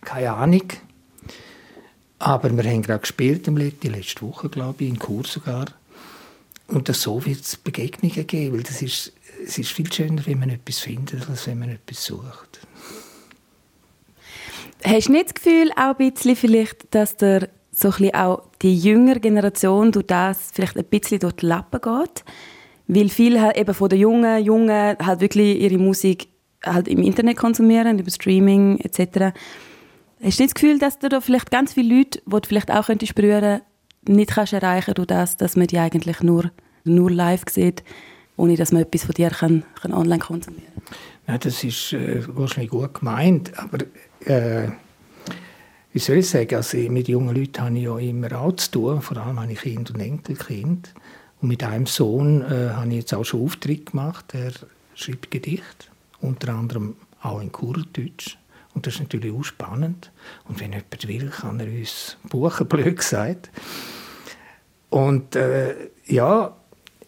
Keine 0.00 0.32
Ahnung. 0.32 0.68
Aber 2.18 2.54
wir 2.54 2.70
haben 2.70 2.82
gerade 2.82 3.00
gespielt, 3.00 3.46
die 3.46 3.88
letzte 3.88 4.22
Woche, 4.22 4.48
glaube 4.48 4.84
ich, 4.84 4.90
in 4.90 4.98
Chur 4.98 5.24
sogar. 5.26 5.66
Und 6.68 6.94
so 6.94 7.24
wird 7.24 7.40
es 7.40 7.56
Begegnungen 7.56 8.26
geben, 8.26 8.54
weil 8.54 8.62
das 8.62 8.82
ist, 8.82 9.12
es 9.44 9.58
ist 9.58 9.72
viel 9.72 9.92
schöner, 9.92 10.24
wenn 10.26 10.38
man 10.38 10.50
etwas 10.50 10.78
findet, 10.78 11.28
als 11.28 11.46
wenn 11.46 11.58
man 11.58 11.70
etwas 11.70 12.04
sucht. 12.04 12.60
Hast 14.84 15.08
du 15.08 15.12
nicht 15.12 15.26
das 15.26 15.34
Gefühl, 15.34 15.70
auch 15.76 15.98
ein 15.98 16.12
bisschen 16.12 16.36
vielleicht, 16.36 16.94
dass 16.94 17.16
der 17.16 17.48
so 17.70 17.90
ein 17.98 18.14
auch 18.14 18.42
die 18.62 18.76
jüngere 18.76 19.20
Generation 19.20 19.92
durch 19.92 20.06
das 20.06 20.50
vielleicht 20.52 20.76
ein 20.76 20.84
bisschen 20.84 21.20
durch 21.20 21.34
die 21.34 21.46
Lappen 21.46 21.80
geht? 21.80 22.24
Weil 22.88 23.08
viele 23.08 23.40
halt 23.40 23.56
eben 23.56 23.74
von 23.74 23.88
den 23.88 24.00
jungen 24.00 24.42
Jungen 24.44 24.96
halt 24.98 25.20
wirklich 25.20 25.60
ihre 25.60 25.78
Musik 25.78 26.28
halt 26.64 26.88
im 26.88 27.02
Internet 27.02 27.36
konsumieren, 27.36 27.98
über 27.98 28.10
Streaming 28.10 28.78
etc. 28.80 29.32
Hast 30.22 30.38
du 30.38 30.42
nicht 30.42 30.50
das 30.50 30.54
Gefühl, 30.54 30.78
dass 30.78 30.98
du 30.98 31.08
da 31.08 31.20
vielleicht 31.20 31.50
ganz 31.50 31.72
viele 31.74 31.96
Leute, 31.96 32.20
die 32.26 32.30
du 32.30 32.48
vielleicht 32.48 32.70
auch 32.70 32.86
könntest 32.86 33.14
berühren, 33.14 33.60
nicht 34.06 34.30
kannst 34.30 34.52
erreichen 34.52 34.94
durch 34.94 35.06
das, 35.06 35.36
dass 35.36 35.56
man 35.56 35.66
die 35.66 35.78
eigentlich 35.78 36.20
nur, 36.20 36.50
nur 36.84 37.10
live 37.10 37.44
sieht, 37.48 37.84
ohne 38.36 38.56
dass 38.56 38.72
man 38.72 38.82
etwas 38.82 39.04
von 39.04 39.14
dir 39.14 39.30
kann, 39.30 39.64
kann 39.80 39.92
online 39.92 40.18
konsumieren 40.18 40.72
kann? 40.74 40.96
Ja, 41.28 41.38
das 41.38 41.62
ist 41.62 41.92
äh, 41.92 42.22
wahrscheinlich 42.26 42.70
gut 42.70 42.94
gemeint, 42.94 43.52
aber 43.58 43.78
äh, 44.24 44.68
wie 45.92 45.98
soll 45.98 46.18
ich 46.18 46.28
sagen, 46.28 46.54
also 46.54 46.76
mit 46.76 47.08
jungen 47.08 47.34
Leuten 47.34 47.62
habe 47.62 47.76
ich 47.76 47.84
ja 47.84 47.98
immer 47.98 48.40
auch 48.40 48.52
zu 48.52 48.70
tun, 48.70 49.02
vor 49.02 49.16
allem 49.16 49.40
habe 49.40 49.52
ich 49.52 49.60
Kind 49.60 49.90
und 49.90 50.00
Enkelkind. 50.00 50.94
Und 51.40 51.48
mit 51.48 51.64
einem 51.64 51.86
Sohn 51.86 52.42
äh, 52.42 52.70
habe 52.70 52.88
ich 52.90 52.96
jetzt 52.96 53.14
auch 53.14 53.24
schon 53.24 53.42
Auftritt 53.44 53.86
gemacht, 53.86 54.26
er 54.34 54.52
schreibt 54.94 55.30
Gedichte, 55.30 55.86
unter 56.20 56.52
anderem 56.52 56.96
auch 57.22 57.40
in 57.40 57.50
Kurdeutsch. 57.50 58.36
Und 58.74 58.86
das 58.86 58.94
ist 58.94 59.00
natürlich 59.00 59.32
auch 59.32 59.42
spannend. 59.42 60.12
Und 60.48 60.60
wenn 60.60 60.72
jemand 60.72 61.08
will, 61.08 61.30
kann 61.30 61.58
er 61.58 61.66
uns 61.66 62.16
buchen, 62.28 62.68
blöd 62.68 62.96
gesagt. 62.98 63.50
Und 64.90 65.34
äh, 65.34 65.74
ja, 66.06 66.54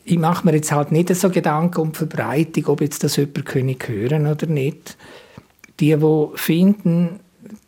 ich 0.04 0.18
mache 0.18 0.44
mir 0.44 0.54
jetzt 0.54 0.72
halt 0.72 0.90
nicht 0.90 1.14
so 1.14 1.30
Gedanken 1.30 1.80
um 1.80 1.94
Verbreitung, 1.94 2.66
ob 2.66 2.80
jetzt 2.80 3.04
das 3.04 3.16
jemand 3.16 3.54
hören 3.54 4.26
oder 4.26 4.46
nicht. 4.46 4.96
Die, 5.82 5.96
die 5.96 6.26
finden, 6.36 7.18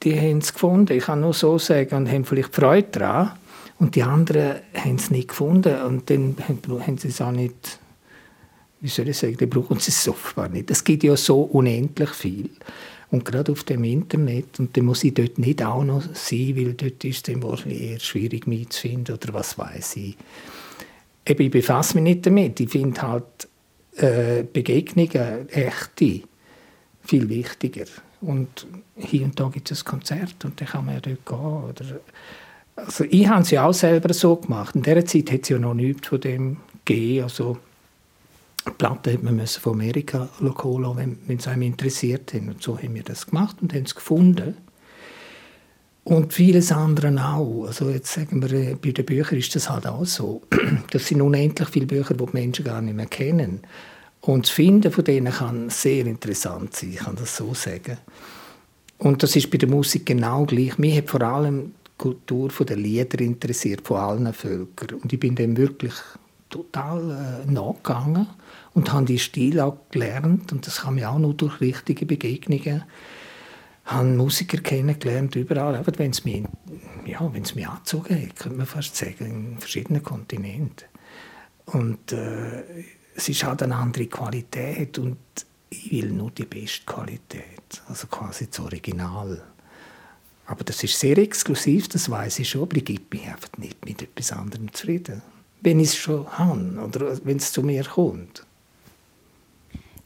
die 0.05 0.17
haben 0.17 0.39
es 0.39 0.53
gefunden. 0.53 0.97
Ich 0.97 1.07
kann 1.07 1.21
nur 1.21 1.33
so 1.33 1.59
sagen 1.59 1.97
und 1.97 2.09
haben 2.09 2.25
vielleicht 2.25 2.55
Freude 2.55 2.87
daran. 2.93 3.33
Und 3.81 3.97
die 3.97 4.05
anderen 4.05 4.61
haben 4.73 4.95
es 4.95 5.11
nicht 5.11 5.31
gefunden 5.31 5.83
und 5.83 6.09
dann 6.09 6.37
haben 6.47 6.97
sie 6.97 7.09
es 7.09 7.21
auch 7.21 7.33
nicht, 7.33 7.81
wie 8.81 8.87
soll 8.87 9.09
ich 9.09 9.19
sagen, 9.19 9.37
dann 9.37 9.51
brauchen 9.51 9.81
sie 9.81 9.91
es 9.91 10.09
offenbar 10.09 10.49
nicht. 10.49 10.71
Es 10.71 10.85
gibt 10.85 11.03
ja 11.03 11.17
so 11.17 11.43
unendlich 11.43 12.11
viel. 12.11 12.51
Und 13.11 13.25
gerade 13.25 13.51
auf 13.51 13.65
dem 13.65 13.83
Internet, 13.83 14.61
und 14.61 14.77
dann 14.77 14.85
muss 14.85 15.03
ich 15.03 15.15
dort 15.15 15.39
nicht 15.39 15.65
auch 15.65 15.83
noch 15.83 16.03
sein, 16.15 16.55
weil 16.57 16.75
dort 16.75 17.05
ist 17.05 17.17
es 17.17 17.23
dann 17.25 17.43
wahrscheinlich 17.43 17.83
eher 17.83 17.99
schwierig, 17.99 18.47
mich 18.47 18.69
zu 18.69 18.83
finden 18.83 19.13
oder 19.13 19.35
was 19.35 19.59
weiß 19.59 19.97
ich. 19.97 20.17
Eben, 21.27 21.43
ich 21.43 21.51
befasse 21.51 21.95
mich 21.97 22.05
nicht 22.05 22.27
damit. 22.27 22.61
Ich 22.61 22.71
finde 22.71 23.03
halt 23.03 23.49
äh, 23.97 24.45
Begegnungen, 24.45 25.49
echte, 25.49 26.21
viel 27.03 27.29
wichtiger. 27.29 27.87
Und 28.27 28.67
hier 28.97 29.25
und 29.25 29.39
da 29.39 29.49
gibt 29.49 29.71
es 29.71 29.83
ein 29.83 29.85
Konzert 29.85 30.45
und 30.45 30.61
dann 30.61 30.69
kann 30.69 30.87
man 30.87 30.95
ja 30.95 31.01
dort 31.01 31.27
gehen. 31.27 31.37
Oder 31.37 32.01
also 32.77 33.05
ich 33.09 33.29
habe 33.29 33.43
es 33.43 33.51
ja 33.51 33.67
auch 33.67 33.73
selber 33.73 34.13
so 34.13 34.37
gemacht. 34.37 34.75
In 34.75 34.83
dieser 34.83 35.05
Zeit 35.05 35.31
hat 35.31 35.43
es 35.43 35.49
ja 35.49 35.59
noch 35.59 35.75
nichts 35.75 36.09
von 36.09 36.21
dem 36.21 36.57
gegeben. 36.85 37.25
Also 37.25 37.59
Platten 38.79 39.13
hat 39.13 39.23
man 39.23 39.47
von 39.47 39.73
Amerika 39.75 40.29
holen, 40.41 40.97
wenn, 40.97 41.19
wenn 41.27 41.39
es 41.39 41.47
einem 41.47 41.63
interessiert 41.63 42.33
hat. 42.35 42.41
Und 42.41 42.63
so 42.63 42.79
haben 42.79 42.95
wir 42.95 43.03
das 43.03 43.27
gemacht 43.27 43.57
und 43.61 43.73
haben 43.73 43.85
es 43.85 43.95
gefunden. 43.95 44.57
Und 46.05 46.35
vieles 46.35 46.71
andere 46.71 47.11
auch. 47.25 47.65
Also 47.67 47.89
jetzt 47.89 48.13
sagen 48.13 48.43
wir, 48.43 48.53
äh, 48.53 48.75
bei 48.75 48.91
den 48.91 49.07
Büchern 49.07 49.39
ist 49.39 49.55
das 49.55 49.71
halt 49.71 49.87
auch 49.87 50.05
so. 50.05 50.43
Das 50.91 51.07
sind 51.07 51.23
unendlich 51.23 51.69
viele 51.71 51.87
Bücher, 51.87 52.15
die 52.15 52.27
die 52.27 52.33
Menschen 52.33 52.65
gar 52.65 52.83
nicht 52.83 52.95
mehr 52.95 53.07
kennen. 53.07 53.61
Und 54.27 54.47
das 54.47 54.51
Finden 54.51 54.91
von 54.91 55.05
denen 55.05 55.33
kann 55.33 55.69
sehr 55.69 56.07
interessant 56.07 56.75
sein, 56.75 56.93
ich 56.93 56.99
kann 56.99 57.17
das 57.17 57.37
so 57.37 57.53
sagen. 57.53 57.99
Und 58.97 59.23
das 59.23 59.37
ist 59.37 59.51
bei 59.51 59.59
der 59.59 59.69
Musik 59.69 60.07
genau 60.07 60.47
gleich. 60.47 60.79
Mich 60.79 60.97
hat 60.97 61.11
vor 61.11 61.21
allem 61.21 61.75
die 61.87 61.91
Kultur 61.99 62.49
der 62.49 62.77
Lieder 62.77 63.21
interessiert, 63.21 63.87
von 63.87 63.99
allen 63.99 64.33
Völkern. 64.33 65.01
Und 65.01 65.13
ich 65.13 65.21
bin 65.21 65.35
dem 65.35 65.59
wirklich 65.59 65.93
total 66.49 67.45
äh, 67.47 67.51
nachgegangen 67.51 68.29
und 68.73 68.93
habe 68.95 69.05
die 69.05 69.19
Stil 69.19 69.61
auch 69.61 69.77
gelernt. 69.91 70.53
Und 70.53 70.67
das 70.67 70.83
kam 70.83 70.95
mir 70.95 71.11
auch 71.11 71.19
nur 71.19 71.35
durch 71.35 71.61
richtige 71.61 72.07
Begegnungen. 72.07 72.85
Ich 73.85 73.93
habe 73.93 74.09
Musiker 74.09 74.57
kennengelernt, 74.59 75.37
überall, 75.37 75.77
aber 75.77 75.93
wenn 75.99 76.13
es 76.13 76.25
mich, 76.25 76.45
ja, 77.05 77.21
mich 77.29 77.69
angezogen 77.69 78.23
hat, 78.23 78.37
könnte 78.37 78.57
man 78.57 78.67
fast 78.67 78.97
sagen, 78.97 79.27
in 79.53 79.59
verschiedenen 79.59 80.03
Kontinenten. 80.03 80.87
Und 81.67 82.13
äh, 82.13 82.63
es 83.15 83.29
ist 83.29 83.45
halt 83.45 83.63
eine 83.63 83.77
andere 83.77 84.07
Qualität 84.07 84.99
und 84.99 85.17
ich 85.71 85.91
will 85.91 86.11
nur 86.11 86.31
die 86.31 86.45
beste 86.45 86.85
Qualität, 86.85 87.83
also 87.89 88.07
quasi 88.07 88.49
das 88.49 88.61
Original. 88.61 89.43
Aber 90.47 90.65
das 90.65 90.83
ist 90.85 90.99
sehr 90.99 91.17
exklusiv, 91.19 91.89
das 91.89 92.11
weiß 92.11 92.41
ich 92.41 92.51
schon, 92.51 92.63
aber 92.63 92.77
ich 92.77 92.85
gebe 92.85 93.03
mich 93.11 93.27
einfach 93.27 93.49
nicht 93.57 93.85
mit 93.85 94.03
etwas 94.03 94.33
anderem 94.33 94.73
zufrieden. 94.73 95.23
Wenn 95.63 95.81
ich 95.81 95.89
es 95.89 95.97
schon 95.97 96.27
habe 96.27 96.79
oder 96.85 97.19
wenn 97.25 97.39
es 97.39 97.53
zu 97.53 97.63
mir 97.63 97.85
kommt. 97.85 98.45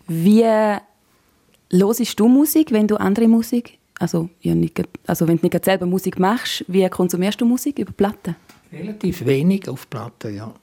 Wie 0.07 0.45
hörst 0.45 2.21
du 2.21 2.29
Musik, 2.29 2.71
wenn 2.71 2.87
du 2.87 2.97
andere 2.97 3.27
Musik, 3.27 3.79
also, 3.99 4.31
ja, 4.41 4.55
nicht, 4.55 4.81
also 5.07 5.27
wenn 5.27 5.39
du 5.39 5.49
nicht 5.49 5.65
selber 5.65 5.87
Musik 5.87 6.21
machst, 6.21 6.65
wie 6.69 6.89
konsumierst 6.89 7.41
du 7.41 7.45
Musik 7.45 7.81
über 7.81 7.93
Platten? 7.93 8.37
Relativ 8.73 9.27
wenig 9.27 9.69
auf 9.69 9.91
Platten, 9.91 10.37
ja. 10.37 10.55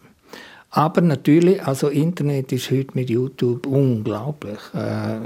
Aber 0.76 1.00
natürlich, 1.00 1.66
also 1.66 1.88
Internet 1.88 2.52
ist 2.52 2.70
heute 2.70 2.90
mit 2.96 3.10
YouTube 3.10 3.66
unglaublich. 3.66 4.60
Äh, 4.74 5.20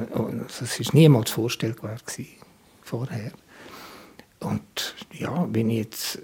das 0.48 0.80
ist 0.80 0.94
niemals 0.94 1.32
vorstellbar 1.32 1.98
gewesen, 2.06 2.28
vorher. 2.84 3.32
Und 4.42 4.62
ja, 5.12 5.48
wenn 5.52 5.72
ich 5.72 5.78
jetzt 5.78 6.20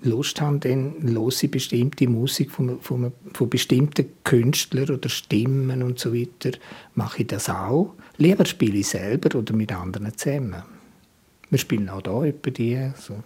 Lust 0.00 0.40
habe, 0.40 0.60
dann 0.60 0.94
höre 1.02 1.28
ich 1.28 1.50
bestimmte 1.50 2.08
Musik 2.08 2.50
von, 2.50 2.80
von, 2.80 3.12
von 3.34 3.50
bestimmten 3.50 4.06
Künstlern 4.24 4.88
oder 4.88 5.10
Stimmen 5.10 5.82
und 5.82 5.98
so 5.98 6.14
weiter. 6.14 6.56
Mache 6.94 7.20
ich 7.20 7.26
das 7.26 7.50
auch. 7.50 7.92
Lieber 8.16 8.46
spiele 8.46 8.78
ich 8.78 8.88
selber 8.88 9.38
oder 9.38 9.52
mit 9.52 9.74
anderen 9.74 10.16
zusammen. 10.16 10.62
Wir 11.50 11.58
spielen 11.58 11.90
auch 11.90 12.00
hier 12.02 12.30
etwa 12.30 12.50
die. 12.50 12.92
So. 12.98 13.16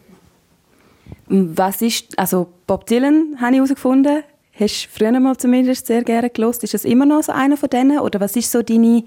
Was 1.29 1.81
ist, 1.81 2.19
also 2.19 2.53
Bob 2.67 2.87
Dylan 2.87 3.37
habe 3.41 3.53
ich 3.53 3.59
herausgefunden, 3.59 4.25
Hast 4.59 4.85
du 4.85 4.89
früher 4.89 5.19
mal 5.19 5.37
zumindest 5.37 5.87
sehr 5.87 6.05
gerne 6.05 6.31
gelost? 6.31 6.63
Ist 6.63 6.75
das 6.75 6.85
immer 6.85 7.07
noch 7.07 7.23
so 7.25 7.33
einer 7.33 7.57
von 7.57 7.69
denen? 7.69 7.99
Oder 7.99 8.21
was 8.21 8.37
ist 8.37 8.53
so 8.53 8.63
deine 8.63 9.03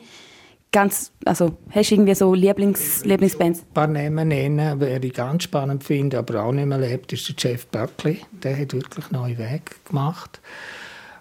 ganz, 0.74 1.14
also 1.24 1.58
hast 1.70 1.90
du 1.90 1.96
irgendwie 1.96 2.16
so 2.16 2.34
Lieblings, 2.34 3.06
Lieblingsbands? 3.06 3.62
Ein 3.62 3.74
paar 3.74 3.88
Namen 3.88 4.28
nennen, 4.28 4.80
die 4.80 5.08
ich 5.08 5.14
ganz 5.14 5.44
spannend 5.44 5.86
finde, 5.86 6.18
aber 6.18 6.44
auch 6.44 6.52
nicht 6.52 6.66
mehr 6.66 6.78
lebt, 6.78 7.14
ist 7.14 7.30
der 7.30 7.52
Jeff 7.52 7.66
Buckley. 7.68 8.20
Der 8.44 8.60
hat 8.60 8.74
wirklich 8.74 9.10
neue 9.12 9.38
Wege 9.38 9.62
gemacht. 9.86 10.42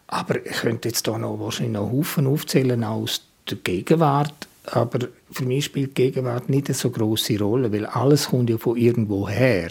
Aber 0.08 0.44
ich 0.44 0.56
könnte 0.56 0.88
jetzt 0.88 1.06
hier 1.06 1.18
noch 1.18 1.38
wahrscheinlich 1.38 1.74
noch 1.74 1.92
Haufen 1.92 2.26
aufzählen 2.26 2.82
aus 2.82 3.22
der 3.48 3.58
Gegenwart. 3.58 4.48
Aber 4.66 5.06
für 5.30 5.44
mich 5.44 5.66
spielt 5.66 5.96
die 5.96 6.02
Gegenwart 6.02 6.48
nicht 6.48 6.66
eine 6.66 6.74
so 6.74 6.90
große 6.90 7.38
Rolle, 7.38 7.72
weil 7.72 7.86
alles 7.86 8.30
kommt 8.30 8.50
ja 8.50 8.58
von 8.58 8.76
irgendwo 8.76 9.28
her. 9.28 9.70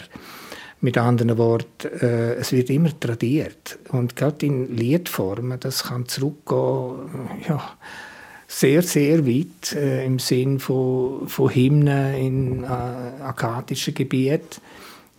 Mit 0.80 0.98
anderen 0.98 1.38
Worten, 1.38 1.88
äh, 2.00 2.34
es 2.34 2.52
wird 2.52 2.68
immer 2.70 2.98
tradiert. 2.98 3.78
Und 3.88 4.14
gerade 4.14 4.44
in 4.46 4.76
Liedformen, 4.76 5.58
das 5.58 5.84
kann 5.84 6.06
zurückgehen, 6.06 7.38
ja, 7.48 7.76
sehr, 8.46 8.82
sehr 8.82 9.26
weit 9.26 9.72
äh, 9.74 10.04
im 10.04 10.18
Sinn 10.18 10.60
von, 10.60 11.28
von 11.28 11.52
Hymnen 11.52 12.14
in 12.14 12.64
äh, 12.64 12.66
akkadischen 12.66 13.94
Gebieten. 13.94 14.60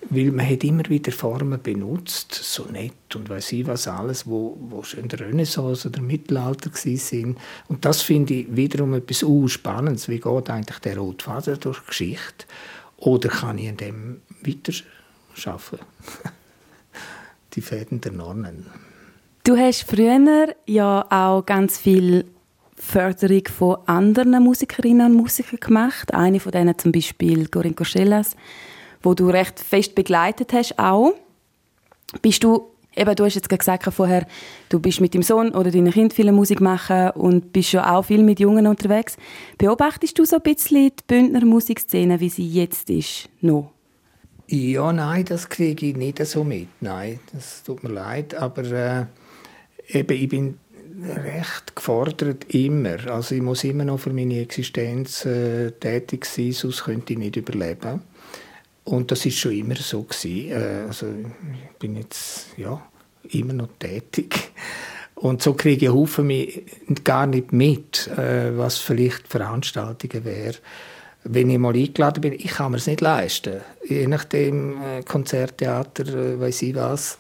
Weil 0.09 0.31
man 0.31 0.49
hat 0.49 0.63
immer 0.63 0.87
wieder 0.87 1.11
Formen 1.11 1.61
benutzt, 1.61 2.33
so 2.33 2.65
nett 2.65 3.15
und 3.15 3.29
weiß 3.29 3.51
ich 3.51 3.67
was 3.67 3.87
alles, 3.87 4.25
wo, 4.25 4.55
wo 4.69 4.83
schon 4.83 5.01
in 5.01 5.09
der 5.09 5.19
Renaissance 5.19 5.87
oder 5.89 6.01
Mittelalter 6.01 6.69
sind. 6.73 7.37
Und 7.67 7.83
das 7.83 8.03
finde 8.03 8.35
ich 8.35 8.55
wiederum 8.55 8.93
etwas 8.93 9.23
uh, 9.23 9.47
Spannendes. 9.49 10.07
Wie 10.07 10.19
geht 10.19 10.49
eigentlich 10.49 10.79
der 10.79 10.97
Rotfaden 10.97 11.59
durch 11.59 11.79
die 11.79 11.87
Geschichte? 11.87 12.45
Oder 12.97 13.29
kann 13.29 13.57
ich 13.57 13.65
in 13.65 13.77
dem 13.77 14.21
weiter 14.43 14.73
arbeiten. 15.45 15.79
die 17.53 17.61
Fäden 17.61 18.01
der 18.01 18.11
Nonnen. 18.11 18.65
Du 19.43 19.57
hast 19.57 19.83
früher 19.83 20.55
ja 20.65 21.05
auch 21.09 21.45
ganz 21.45 21.77
viel 21.77 22.25
Förderung 22.75 23.43
von 23.47 23.77
anderen 23.85 24.43
Musikerinnen 24.43 25.11
und 25.11 25.17
Musikern 25.17 25.59
gemacht. 25.59 26.13
Eine 26.13 26.39
von 26.39 26.51
denen 26.51 26.77
zum 26.77 26.91
Beispiel 26.91 27.47
Corinne 27.47 27.73
Corsellas, 27.73 28.35
wo 29.01 29.13
du 29.13 29.29
recht 29.29 29.59
fest 29.59 29.95
begleitet 29.95 30.53
hast 30.53 30.77
auch. 30.77 31.13
Bist 32.21 32.43
du 32.43 32.71
Eben, 32.97 33.15
du 33.15 33.25
hast 33.25 33.35
jetzt 33.35 33.47
gesagt 33.47 33.83
vorher, 33.93 34.25
du 34.69 34.79
bist 34.79 35.01
mit 35.01 35.13
dem 35.13 35.21
Sohn 35.21 35.51
oder 35.51 35.69
deinem 35.69 35.93
Kind 35.93 36.13
viel 36.13 36.31
Musik 36.31 36.59
machen 36.59 37.11
und 37.11 37.53
bist 37.53 37.69
schon 37.69 37.81
auch 37.81 38.01
viel 38.01 38.23
mit 38.23 38.39
Jungen 38.39 38.65
unterwegs. 38.65 39.17
Beobachtest 39.59 40.17
du 40.17 40.25
so 40.25 40.37
ein 40.37 40.41
bisschen 40.41 40.89
die 40.89 41.03
Bündner 41.05 41.45
Musikszene, 41.45 42.19
wie 42.19 42.29
sie 42.29 42.47
jetzt 42.47 42.89
ist, 42.89 43.29
noch? 43.39 43.71
Ja, 44.49 44.93
nein, 44.93 45.25
das 45.25 45.49
kriege 45.49 45.87
ich 45.87 45.97
nicht 45.97 46.25
so 46.25 46.43
mit. 46.43 46.69
Nein, 46.79 47.19
das 47.33 47.63
tut 47.63 47.83
mir 47.83 47.89
leid. 47.89 48.33
Aber 48.33 48.63
äh, 48.63 49.05
eben, 49.89 50.17
ich 50.17 50.29
bin 50.29 50.57
recht 51.03 51.75
gefordert 51.75 52.45
immer. 52.53 52.97
Also 53.11 53.35
ich 53.35 53.41
muss 53.41 53.63
immer 53.65 53.83
noch 53.83 53.99
für 53.99 54.13
meine 54.13 54.39
Existenz 54.39 55.25
äh, 55.25 55.71
tätig 55.71 56.25
sein, 56.25 56.53
sonst 56.53 56.85
könnte 56.85 57.13
ich 57.13 57.19
nicht 57.19 57.35
überleben. 57.35 58.01
Und 58.85 59.11
das 59.11 59.25
ist 59.25 59.37
schon 59.37 59.51
immer 59.51 59.75
so 59.75 60.03
gewesen. 60.03 60.51
Äh, 60.51 60.85
also 60.87 61.07
ich 61.07 61.77
bin 61.77 61.97
jetzt 61.97 62.47
ja 62.55 62.81
immer 63.31 63.53
noch 63.53 63.69
tätig. 63.79 64.51
Und 65.15 65.41
so 65.41 65.55
kriege 65.55 65.87
ich 65.87 65.91
Haufen 65.91 66.31
gar 67.03 67.27
nicht 67.27 67.51
mit, 67.51 68.07
äh, 68.07 68.57
was 68.57 68.77
vielleicht 68.77 69.27
Veranstaltungen 69.27 70.23
wären. 70.23 70.57
Wenn 71.29 71.49
ich 71.49 71.57
mal 71.57 71.75
eingeladen 71.75 72.21
bin, 72.21 72.33
ich 72.33 72.47
kann 72.47 72.71
mir 72.71 72.77
es 72.77 72.87
nicht 72.87 73.01
leisten. 73.01 73.61
Je 73.87 74.07
nachdem, 74.07 74.81
äh, 74.81 75.03
Konzerttheater, 75.03 76.07
äh, 76.07 76.39
weiß 76.39 76.61
ich 76.61 76.75
was. 76.75 77.17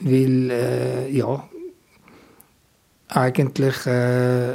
Weil, 0.00 0.50
äh, 0.50 1.10
ja, 1.10 1.48
eigentlich 3.08 3.86
äh, 3.86 4.54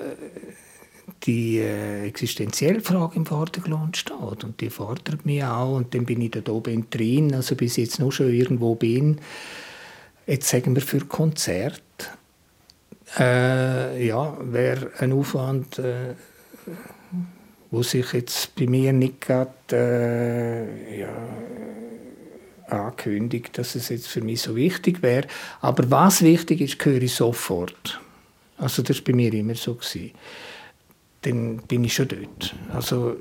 die 1.24 1.60
äh, 1.60 2.06
existenzielle 2.06 2.82
Frage 2.82 3.16
im 3.16 3.26
Vordergrund 3.26 3.98
steht. 3.98 4.44
Und 4.44 4.60
die 4.62 4.70
fordert 4.70 5.26
mich 5.26 5.44
auch. 5.44 5.76
Und 5.76 5.94
dann 5.94 6.06
bin 6.06 6.22
ich 6.22 6.32
da 6.32 6.52
oben 6.52 6.90
drin, 6.90 7.34
also 7.34 7.56
bis 7.56 7.78
ich 7.78 7.86
jetzt 7.86 8.00
noch 8.00 8.12
schon 8.12 8.32
irgendwo 8.32 8.76
bin. 8.76 9.20
Jetzt 10.28 10.50
sagen 10.50 10.76
wir 10.76 10.82
für 10.82 11.02
Konzert. 11.06 11.82
Äh, 13.18 14.06
ja, 14.06 14.38
wäre 14.42 14.92
ein 15.00 15.12
Aufwand, 15.12 15.80
äh, 15.80 16.14
wo 17.72 17.84
sich 17.84 18.14
jetzt 18.14 18.54
bei 18.56 18.68
mir 18.68 18.94
nicht 18.94 19.22
gerade 19.22 19.50
äh, 19.72 21.00
ja, 21.00 21.16
ankündigt, 22.68 23.58
dass 23.58 23.76
es 23.76 23.90
jetzt 23.90 24.08
für 24.08 24.22
mich 24.22 24.42
so 24.42 24.56
wichtig 24.56 25.02
wäre. 25.02 25.28
Aber 25.62 25.90
was 25.90 26.22
wichtig 26.22 26.62
ist, 26.62 26.84
höre 26.84 27.02
ich 27.02 27.14
sofort. 27.14 28.00
Also 28.58 28.84
das 28.84 28.98
war 28.98 29.06
bei 29.06 29.14
mir 29.14 29.34
immer 29.34 29.56
so. 29.56 29.76
Gewesen. 29.76 30.12
Dann 31.22 31.58
bin 31.68 31.84
ich 31.84 31.94
schon 31.94 32.08
dort. 32.08 32.56
Also 32.74 33.16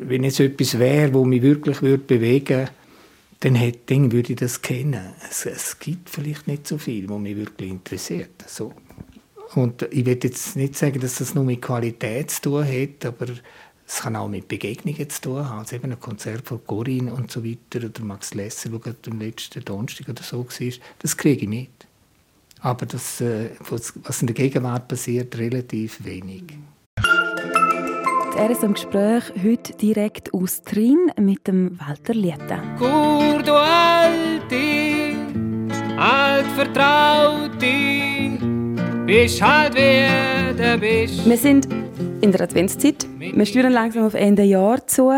wenn 0.00 0.24
jetzt 0.24 0.40
etwas 0.40 0.78
wäre, 0.78 1.14
wo 1.14 1.24
mich 1.24 1.42
wirklich 1.42 1.80
würde 1.80 2.02
bewegen 2.04 2.58
würde, 2.58 2.70
dann, 3.40 3.54
hätte, 3.54 3.94
dann 3.94 4.12
würde 4.12 4.32
ich 4.32 4.38
das 4.38 4.62
kennen. 4.62 5.12
Es, 5.28 5.46
es 5.46 5.78
gibt 5.78 6.08
vielleicht 6.08 6.46
nicht 6.46 6.66
so 6.66 6.78
viel, 6.78 7.08
was 7.08 7.18
mich 7.18 7.36
wirklich 7.36 7.70
interessiert. 7.70 8.44
So. 8.46 8.72
Und 9.54 9.82
ich 9.90 10.04
will 10.04 10.18
jetzt 10.22 10.56
nicht 10.56 10.76
sagen, 10.76 11.00
dass 11.00 11.16
das 11.16 11.34
nur 11.34 11.44
mit 11.44 11.62
Qualität 11.62 12.30
zu 12.30 12.42
tun 12.42 12.64
hat, 12.66 13.06
aber 13.06 13.26
es 13.86 14.00
kann 14.00 14.16
auch 14.16 14.28
mit 14.28 14.48
Begegnungen 14.48 15.08
zu 15.08 15.20
tun 15.20 15.48
haben. 15.48 15.60
Also 15.60 15.76
eben 15.76 15.92
ein 15.92 16.00
Konzert 16.00 16.46
von 16.46 16.60
Corinne 16.66 17.14
und 17.14 17.30
so 17.30 17.44
weiter 17.44 17.86
oder 17.86 18.02
Max 18.02 18.34
Lesser, 18.34 18.70
der 18.70 18.94
am 19.08 19.20
letzten 19.20 19.64
Donnerstag 19.64 20.08
oder 20.08 20.22
so 20.22 20.44
war, 20.44 20.72
das 20.98 21.16
kriege 21.16 21.42
ich 21.42 21.48
mit. 21.48 21.68
Aber 22.60 22.86
das, 22.86 23.20
äh, 23.20 23.50
was 23.60 24.20
in 24.20 24.26
der 24.26 24.34
Gegenwart 24.34 24.88
passiert, 24.88 25.38
relativ 25.38 26.04
wenig. 26.04 26.42
Er 28.36 28.50
ist 28.50 28.64
im 28.64 28.74
Gespräch 28.74 29.24
heute 29.42 29.72
direkt 29.74 30.34
aus 30.34 30.62
Trin 30.62 31.10
mit 31.18 31.46
dem 31.46 31.78
Walter 31.80 32.12
Lieta. 32.12 32.60
Kur 32.76 33.42
du 33.42 33.54
alte, 33.54 35.16
alt 35.96 36.46
vertraute, 36.54 37.66
bist 39.06 39.40
halt 39.40 39.74
wie 39.74 40.54
du 40.54 40.78
bist. 40.78 41.24
Wir 41.24 41.38
sind 41.38 41.85
in 42.20 42.32
der 42.32 42.40
Adventszeit. 42.40 43.06
Wir 43.18 43.46
steuern 43.46 43.72
langsam 43.72 44.04
auf 44.04 44.14
Ende 44.14 44.42
Jahr 44.42 44.86
zu. 44.86 45.12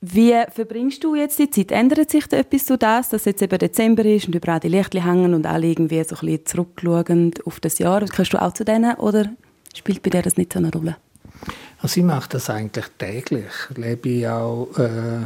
Wie 0.00 0.34
verbringst 0.52 1.02
du 1.02 1.14
jetzt 1.16 1.38
die 1.38 1.50
Zeit? 1.50 1.72
Ändert 1.72 2.10
sich 2.10 2.26
da 2.26 2.36
etwas 2.36 2.66
zu 2.66 2.78
das, 2.78 3.08
dass 3.08 3.24
jetzt 3.24 3.42
eben 3.42 3.58
Dezember 3.58 4.04
ist 4.04 4.26
und 4.26 4.34
überall 4.34 4.60
die 4.60 4.68
Lichter 4.68 5.04
hängen 5.04 5.34
und 5.34 5.44
alle 5.44 5.66
irgendwie 5.66 6.02
so 6.04 6.16
ein 6.16 6.38
bisschen 6.38 7.34
auf 7.44 7.60
das 7.60 7.78
Jahr? 7.78 8.04
Gehörst 8.04 8.32
du 8.32 8.40
auch 8.40 8.52
zu 8.52 8.64
denen 8.64 8.94
oder 8.96 9.26
spielt 9.74 10.02
bei 10.02 10.10
dir 10.10 10.22
das 10.22 10.36
nicht 10.36 10.52
so 10.52 10.60
eine 10.60 10.70
Rolle? 10.70 10.96
Also 11.80 12.00
ich 12.00 12.06
mache 12.06 12.28
das 12.30 12.48
eigentlich 12.48 12.86
täglich. 12.98 13.50
Lebe 13.74 14.08
ich 14.08 14.28
auch 14.28 14.68
äh, 14.78 15.22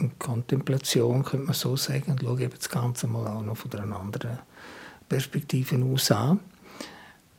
in 0.00 0.18
Kontemplation, 0.18 1.22
könnte 1.22 1.46
man 1.46 1.54
so 1.54 1.76
sagen, 1.76 2.12
und 2.12 2.20
schaue 2.20 2.48
das 2.48 2.68
Ganze 2.68 3.06
mal 3.06 3.26
auch 3.28 3.42
noch 3.42 3.56
von 3.56 3.72
einer 3.72 3.98
anderen 3.98 4.38
Perspektive 5.08 5.76
aus 5.84 6.10
an. 6.10 6.40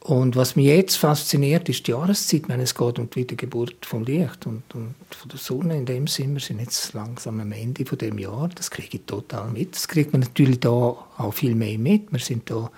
Und 0.06 0.36
was 0.36 0.56
mich 0.56 0.68
jetzt 0.68 0.98
fasziniert, 0.98 1.68
ist 1.68 1.88
die 1.88 1.92
Jahreszeit. 1.92 2.48
Meine, 2.48 2.62
es 2.62 2.76
geht 2.76 3.00
um 3.00 3.10
die 3.10 3.16
Wiedergeburt 3.16 3.88
vom 3.88 4.04
Licht 4.04 4.46
und, 4.46 4.62
und 4.76 4.94
von 5.10 5.30
der 5.30 5.40
Sonne. 5.40 5.78
In 5.78 5.88
dem 5.88 6.06
Sinne, 6.06 6.36
wir 6.36 6.42
sind 6.42 6.60
jetzt 6.60 6.94
langsam 6.94 7.40
am 7.40 7.52
Ende 7.52 7.88
von 7.88 7.98
dem 7.98 8.20
Jahr. 8.20 8.48
Das 8.54 8.70
kriege 8.70 8.98
ich 8.98 9.06
total 9.08 9.50
mit. 9.50 9.74
Das 9.74 9.88
kriegt 9.88 10.14
man 10.14 10.22
natürlich 10.22 10.60
da 10.60 10.70
auch 10.70 11.34
viel 11.34 11.56
mehr 11.56 11.80
mit. 11.80 12.12
Wir 12.12 12.20
sind 12.20 12.48
da 12.52 12.70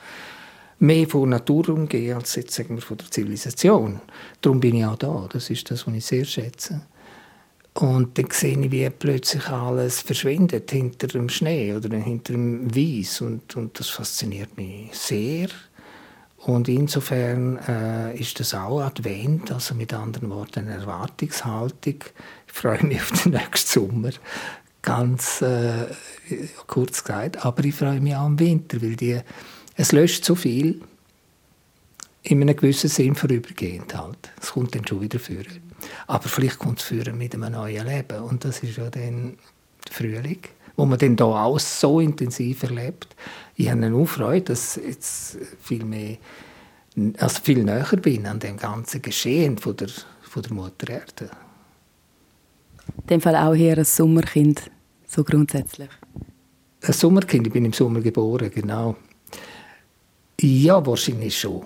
mehr 0.80 1.06
von 1.06 1.28
Natur 1.28 1.68
umgehen 1.68 2.16
als 2.16 2.34
jetzt 2.36 2.54
sagen 2.54 2.76
wir 2.76 2.82
von 2.82 2.96
der 2.96 3.12
Zivilisation. 3.12 4.00
Darum 4.40 4.62
bin 4.62 4.76
ich 4.76 4.86
auch 4.86 4.96
da. 4.96 5.28
Das 5.30 5.50
ist 5.50 5.70
das, 5.70 5.86
was 5.86 5.96
ich 5.96 6.06
sehr 6.06 6.24
schätze. 6.24 6.84
Und 7.74 8.18
dann 8.18 8.32
sehe 8.32 8.58
ich, 8.58 8.72
wie 8.72 8.90
plötzlich 8.90 9.50
alles 9.50 10.00
verschwindet 10.00 10.72
hinter 10.72 11.08
dem 11.08 11.28
Schnee 11.28 11.74
oder 11.74 11.94
hinter 11.98 12.32
dem 12.32 12.74
Weiß. 12.74 13.20
Und, 13.20 13.54
und 13.58 13.78
das 13.78 13.90
fasziniert 13.90 14.56
mich 14.56 14.92
sehr. 14.94 15.50
Und 16.38 16.70
insofern 16.70 17.58
äh, 17.68 18.16
ist 18.18 18.40
das 18.40 18.54
auch 18.54 18.82
Advent, 18.82 19.52
also 19.52 19.74
mit 19.74 19.94
anderen 19.94 20.30
Worten 20.30 20.68
eine 20.68 20.82
Erwartungshaltung. 20.82 21.96
Ich 22.48 22.54
freue 22.54 22.84
mich 22.86 23.02
auf 23.02 23.24
den 23.24 23.34
nächsten 23.34 23.80
Sommer, 23.80 24.12
ganz 24.82 25.42
äh, 25.42 25.88
kurz 26.68 27.04
gesagt. 27.04 27.44
Aber 27.44 27.64
ich 27.66 27.76
freue 27.76 28.00
mich 28.00 28.16
auch 28.16 28.28
im 28.28 28.40
Winter, 28.40 28.82
weil 28.82 28.96
die, 28.96 29.20
es 29.76 29.92
löscht 29.92 30.26
so 30.26 30.36
viel 30.36 30.82
in 32.24 32.42
einem 32.42 32.56
gewissen 32.56 32.90
Sinn 32.90 33.16
vorübergehend 33.16 33.98
halt. 33.98 34.32
Es 34.42 34.52
kommt 34.52 34.76
dann 34.76 34.86
schon 34.86 35.02
wieder 35.02 35.20
führen. 35.20 35.62
Aber 36.08 36.28
vielleicht 36.28 36.60
kommt 36.60 36.80
es 36.80 36.86
führen 36.86 37.18
mit 37.18 37.34
einem 37.34 37.52
neuen 37.52 37.86
Leben. 37.86 38.22
Und 38.22 38.46
das 38.46 38.62
ist 38.64 38.78
ja 38.78 38.90
dann 38.90 39.38
Frühling 39.90 40.42
wo 40.78 40.86
man 40.86 41.00
dann 41.00 41.16
da 41.16 41.26
alles 41.26 41.82
so 41.82 42.00
intensiv 42.00 42.64
erlebt. 42.64 43.16
Ich 43.56 43.70
habe 43.70 43.84
eine 43.84 44.06
Freude, 44.06 44.46
dass 44.46 44.78
ich 44.78 44.86
jetzt 44.86 45.38
viel 45.60 45.84
mehr, 45.84 46.18
also 47.18 47.42
viel 47.42 47.64
näher 47.64 47.98
bin 47.98 48.26
an 48.28 48.40
dem 48.40 48.58
ganzen 48.58 49.02
Geschehen 49.02 49.58
von 49.58 49.76
der, 49.76 49.90
von 50.22 50.44
der 50.44 50.54
Mutter 50.54 50.90
Erde. 50.90 51.32
In 53.02 53.08
dem 53.08 53.22
Fall 53.22 53.36
auch 53.36 53.56
hier 53.56 53.78
ein 53.78 53.84
Sommerkind, 53.84 54.70
so 55.08 55.24
grundsätzlich? 55.24 55.90
Ein 56.84 56.94
Sommerkind, 56.94 57.48
ich 57.48 57.54
bin 57.54 57.66
im 57.66 57.74
Sommer 57.74 58.00
geboren, 58.00 58.52
genau. 58.54 58.96
Ja, 60.40 60.86
wahrscheinlich 60.86 61.40
schon. 61.40 61.64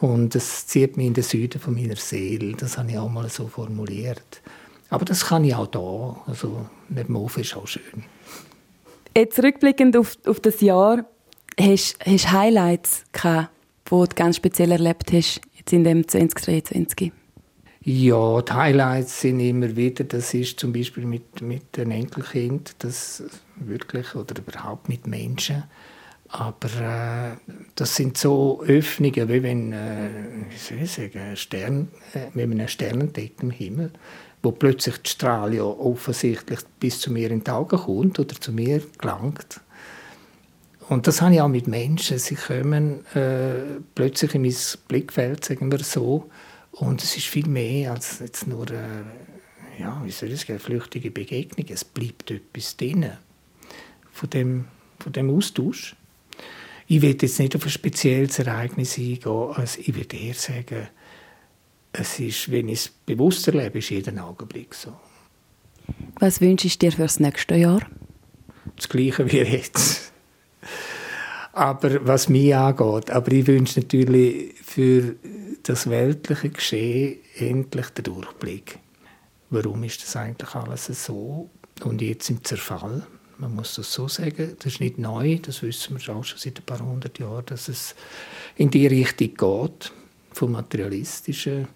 Und 0.00 0.34
es 0.34 0.66
zieht 0.66 0.96
mich 0.96 1.06
in 1.06 1.14
den 1.14 1.24
Süden 1.24 1.60
von 1.60 1.74
meiner 1.74 1.96
Seele. 1.96 2.54
Das 2.54 2.78
habe 2.78 2.90
ich 2.90 2.98
auch 2.98 3.10
mal 3.10 3.28
so 3.28 3.48
formuliert. 3.48 4.42
Aber 4.88 5.04
das 5.04 5.26
kann 5.26 5.44
ich 5.44 5.54
auch 5.54 5.66
da. 5.66 6.22
Also, 6.26 6.66
dem 6.88 7.16
Ofen 7.16 7.42
ist 7.42 7.56
auch 7.56 7.66
schön. 7.66 8.04
Jetzt 9.16 9.42
rückblickend 9.42 9.96
auf, 9.96 10.18
auf 10.26 10.40
das 10.40 10.60
Jahr, 10.60 11.06
hast 11.58 11.96
du 12.04 12.18
Highlights 12.18 13.02
gehabt, 13.12 13.48
die 13.86 13.88
du 13.88 14.06
ganz 14.14 14.36
speziell 14.36 14.72
erlebt 14.72 15.10
hast, 15.10 15.40
jetzt 15.54 15.72
in 15.72 15.84
dem 15.84 16.06
2023? 16.06 17.12
Ja, 17.80 18.42
die 18.42 18.52
Highlights 18.52 19.22
sind 19.22 19.40
immer 19.40 19.74
wieder, 19.74 20.04
das 20.04 20.34
ist 20.34 20.60
zum 20.60 20.74
Beispiel 20.74 21.06
mit, 21.06 21.40
mit 21.40 21.78
den 21.78 21.92
Enkelkind, 21.92 22.74
das 22.80 23.22
wirklich, 23.54 24.14
oder 24.14 24.34
überhaupt 24.38 24.90
mit 24.90 25.06
Menschen. 25.06 25.64
Aber 26.28 26.68
äh, 26.68 27.54
das 27.74 27.96
sind 27.96 28.18
so 28.18 28.62
Öffnungen, 28.66 29.30
wie 29.30 29.42
wenn, 29.42 29.72
äh, 29.72 30.10
wie 30.50 30.58
soll 30.58 30.82
ich 30.82 30.90
sagen, 30.90 31.34
Stern, 31.36 31.88
äh, 32.12 32.26
mit 32.34 32.50
einem 32.50 32.68
Sternendeck 32.68 33.36
im 33.40 33.50
Himmel 33.50 33.92
wo 34.46 34.52
plötzlich 34.52 34.96
die 34.98 35.10
Strahlung 35.10 35.78
offensichtlich 35.80 36.60
bis 36.78 37.00
zu 37.00 37.12
mir 37.12 37.32
in 37.32 37.42
die 37.42 37.50
Augen 37.50 37.78
kommt 37.78 38.20
oder 38.20 38.40
zu 38.40 38.52
mir 38.52 38.80
gelangt. 38.96 39.60
Und 40.88 41.08
das 41.08 41.20
habe 41.20 41.34
ich 41.34 41.40
auch 41.40 41.48
mit 41.48 41.66
Menschen. 41.66 42.18
Sie 42.20 42.36
kommen 42.36 43.04
äh, 43.16 43.80
plötzlich 43.96 44.36
in 44.36 44.42
mein 44.42 44.54
Blickfeld, 44.86 45.44
sagen 45.44 45.72
wir 45.72 45.80
so. 45.80 46.30
Und 46.70 47.02
es 47.02 47.16
ist 47.16 47.26
viel 47.26 47.48
mehr 47.48 47.90
als 47.90 48.20
jetzt 48.20 48.46
nur 48.46 48.70
äh, 48.70 49.02
ja, 49.80 50.00
wie 50.04 50.12
soll 50.12 50.30
ich 50.30 50.42
sagen, 50.42 50.60
flüchtige 50.60 51.10
Begegnung. 51.10 51.66
Es 51.68 51.84
bleibt 51.84 52.30
etwas 52.30 52.76
drin 52.76 53.10
von 54.12 54.30
dem, 54.30 54.66
von 55.00 55.12
dem 55.12 55.28
Austausch. 55.30 55.96
Ich 56.86 57.02
will 57.02 57.16
jetzt 57.20 57.40
nicht 57.40 57.56
auf 57.56 57.64
ein 57.64 57.70
spezielles 57.70 58.38
Ereignis 58.38 58.96
eingehen. 58.96 59.50
Also 59.54 59.80
ich 59.80 59.92
würde 59.92 60.16
eher 60.16 60.34
sagen, 60.34 60.86
es 61.92 62.18
ist, 62.18 62.50
wenn 62.50 62.68
ich 62.68 62.80
es 62.80 62.88
bewusst 62.88 63.46
erlebe, 63.48 63.78
ist 63.78 63.90
jeden 63.90 64.18
Augenblick 64.18 64.74
so. 64.74 64.92
Was 66.18 66.40
wünschst 66.40 66.82
du 66.82 66.86
dir 66.86 66.92
für 66.92 67.02
das 67.02 67.20
nächste 67.20 67.56
Jahr? 67.56 67.80
Das 68.76 68.88
Gleiche 68.88 69.30
wie 69.30 69.38
jetzt. 69.38 70.12
Aber 71.52 72.06
was 72.06 72.28
mich 72.28 72.54
angeht, 72.54 73.10
aber 73.10 73.32
ich 73.32 73.46
wünsche 73.46 73.80
natürlich 73.80 74.54
für 74.62 75.16
das 75.62 75.88
weltliche 75.88 76.50
Geschehen 76.50 77.18
endlich 77.38 77.88
den 77.90 78.04
Durchblick. 78.04 78.78
Warum 79.50 79.84
ist 79.84 80.02
das 80.02 80.16
eigentlich 80.16 80.54
alles 80.54 80.86
so? 80.86 81.48
Und 81.82 82.02
jetzt 82.02 82.28
im 82.30 82.44
Zerfall, 82.44 83.06
man 83.38 83.54
muss 83.54 83.74
das 83.74 83.92
so 83.92 84.08
sagen, 84.08 84.56
das 84.58 84.74
ist 84.74 84.80
nicht 84.80 84.98
neu, 84.98 85.38
das 85.40 85.62
wissen 85.62 85.98
wir 85.98 86.14
auch 86.14 86.24
schon 86.24 86.38
seit 86.38 86.58
ein 86.58 86.64
paar 86.64 86.80
hundert 86.80 87.18
Jahren, 87.18 87.46
dass 87.46 87.68
es 87.68 87.94
in 88.56 88.70
die 88.70 88.86
Richtung 88.86 89.34
geht, 89.34 89.92
vom 90.32 90.52
Materialistischen 90.52 91.68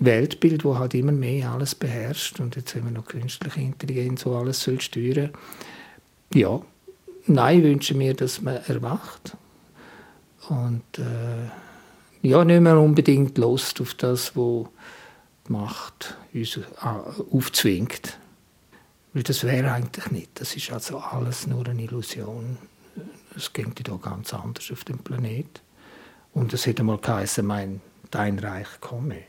Weltbild, 0.00 0.64
wo 0.64 0.78
halt 0.78 0.94
immer 0.94 1.12
mehr 1.12 1.50
alles 1.50 1.74
beherrscht 1.74 2.40
und 2.40 2.56
jetzt 2.56 2.74
haben 2.74 2.84
wir 2.84 2.90
noch 2.90 3.06
künstliche 3.06 3.60
Intelligenz, 3.60 4.24
wo 4.26 4.34
alles 4.34 4.60
soll 4.60 4.80
steuern. 4.80 5.30
Ja, 6.32 6.60
nein, 7.26 7.62
wünsche 7.62 7.94
mir, 7.94 8.14
dass 8.14 8.40
man 8.40 8.56
erwacht 8.66 9.36
und 10.48 10.82
äh, 10.98 11.48
ja, 12.22 12.44
nicht 12.44 12.60
mehr 12.60 12.78
unbedingt 12.78 13.38
Lust 13.38 13.80
auf 13.80 13.94
das, 13.94 14.36
was 14.36 14.66
die 15.46 15.52
Macht 15.52 16.16
uns 16.34 16.56
äh, 16.56 16.60
aufzwingt. 16.82 18.18
Weil 19.12 19.22
das 19.22 19.44
wäre 19.44 19.72
eigentlich 19.72 20.10
nicht. 20.10 20.40
Das 20.40 20.54
ist 20.54 20.70
also 20.70 20.98
alles 20.98 21.46
nur 21.46 21.66
eine 21.66 21.82
Illusion. 21.82 22.58
Es 23.36 23.52
geht 23.52 23.88
da 23.88 23.96
ganz 23.96 24.32
anders 24.34 24.70
auf 24.70 24.84
dem 24.84 24.98
Planet. 24.98 25.62
Und 26.32 26.52
es 26.52 26.66
hätte 26.66 26.84
mal 26.84 26.98
geheißen, 26.98 27.44
mein, 27.44 27.80
dein 28.10 28.38
Reich 28.38 28.68
komme. 28.80 29.22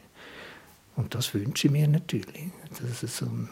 Und 0.95 1.15
das 1.15 1.34
wünsche 1.34 1.67
ich 1.67 1.71
mir 1.71 1.88
natürlich, 1.88 2.51
dass 2.82 3.04
es 3.04 3.21
um, 3.21 3.49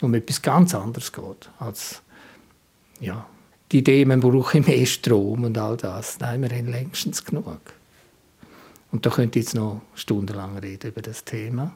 um 0.00 0.14
etwas 0.14 0.42
ganz 0.42 0.74
anderes 0.74 1.12
geht 1.12 1.50
als 1.58 2.02
ja, 3.00 3.26
die 3.70 3.78
Idee, 3.78 4.04
man 4.04 4.20
brauche 4.20 4.60
mehr 4.60 4.86
Strom 4.86 5.44
und 5.44 5.58
all 5.58 5.76
das. 5.76 6.18
Nein, 6.20 6.42
wir 6.42 6.50
haben 6.50 6.68
längstens 6.68 7.24
genug. 7.24 7.60
Und 8.90 9.04
da 9.04 9.10
könnte 9.10 9.38
ich 9.38 9.46
jetzt 9.46 9.54
noch 9.54 9.82
stundenlang 9.94 10.56
reden 10.58 10.90
über 10.90 11.02
das 11.02 11.24
Thema. 11.24 11.74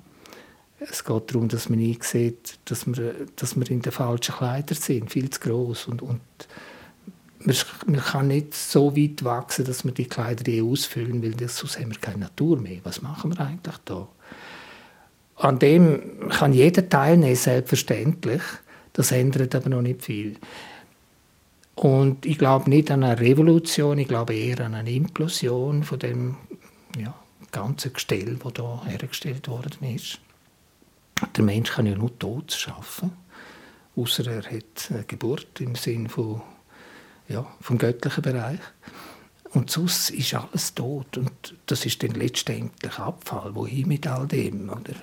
Es 0.78 1.04
geht 1.04 1.30
darum, 1.30 1.48
dass 1.48 1.68
man 1.68 1.78
nicht 1.78 2.02
sieht, 2.02 2.58
dass 2.64 2.86
wir, 2.86 3.14
dass 3.36 3.54
wir 3.56 3.70
in 3.70 3.82
den 3.82 3.92
falschen 3.92 4.34
Kleidern 4.34 4.76
sind, 4.76 5.10
viel 5.12 5.30
zu 5.30 5.40
groß 5.40 5.86
und, 5.86 6.02
und 6.02 6.20
man, 7.38 7.56
man 7.86 8.00
kann 8.00 8.28
nicht 8.28 8.54
so 8.54 8.96
weit 8.96 9.22
wachsen, 9.22 9.64
dass 9.64 9.84
wir 9.84 9.92
die 9.92 10.06
Kleider 10.06 10.50
eh 10.50 10.62
ausfüllen, 10.62 11.22
weil 11.22 11.48
sonst 11.48 11.78
haben 11.78 11.90
wir 11.90 11.98
keine 11.98 12.18
Natur 12.18 12.58
mehr. 12.58 12.80
Was 12.82 13.02
machen 13.02 13.36
wir 13.36 13.40
eigentlich 13.44 13.76
da? 13.84 14.08
An 15.42 15.58
dem 15.58 16.28
kann 16.28 16.52
jeder 16.52 16.88
teilnehmen, 16.88 17.34
selbstverständlich. 17.34 18.42
Das 18.92 19.10
ändert 19.10 19.56
aber 19.56 19.70
noch 19.70 19.82
nicht 19.82 20.04
viel. 20.04 20.36
Und 21.74 22.24
ich 22.24 22.38
glaube 22.38 22.70
nicht 22.70 22.92
an 22.92 23.02
eine 23.02 23.18
Revolution, 23.18 23.98
ich 23.98 24.06
glaube 24.06 24.36
eher 24.36 24.60
an 24.60 24.74
eine 24.74 24.92
Implosion 24.92 25.82
von 25.82 25.98
dem 25.98 26.36
ja, 26.96 27.12
ganzen 27.50 27.92
Gestell, 27.92 28.36
das 28.36 28.52
hier 28.54 28.84
hergestellt 28.84 29.48
worden 29.48 29.96
ist. 29.96 30.20
Der 31.36 31.42
Mensch 31.42 31.72
kann 31.72 31.86
ja 31.86 31.96
nur 31.96 32.16
Tod 32.20 32.52
schaffen, 32.52 33.10
außer 33.96 34.24
er 34.28 34.44
hat 34.44 34.90
eine 34.90 35.02
Geburt 35.08 35.60
im 35.60 35.74
Sinn 35.74 36.08
von, 36.08 36.40
ja, 37.26 37.44
vom 37.60 37.78
göttlichen 37.78 38.22
Bereich. 38.22 38.60
Und 39.50 39.72
sonst 39.72 40.10
ist 40.10 40.34
alles 40.34 40.72
tot 40.72 41.16
und 41.16 41.56
das 41.66 41.84
ist 41.84 42.00
dann 42.04 42.12
letztendlich 42.12 42.96
Abfall. 42.96 43.56
Wohin 43.56 43.88
mit 43.88 44.06
all 44.06 44.28
dem? 44.28 44.68
Oder? 44.70 44.94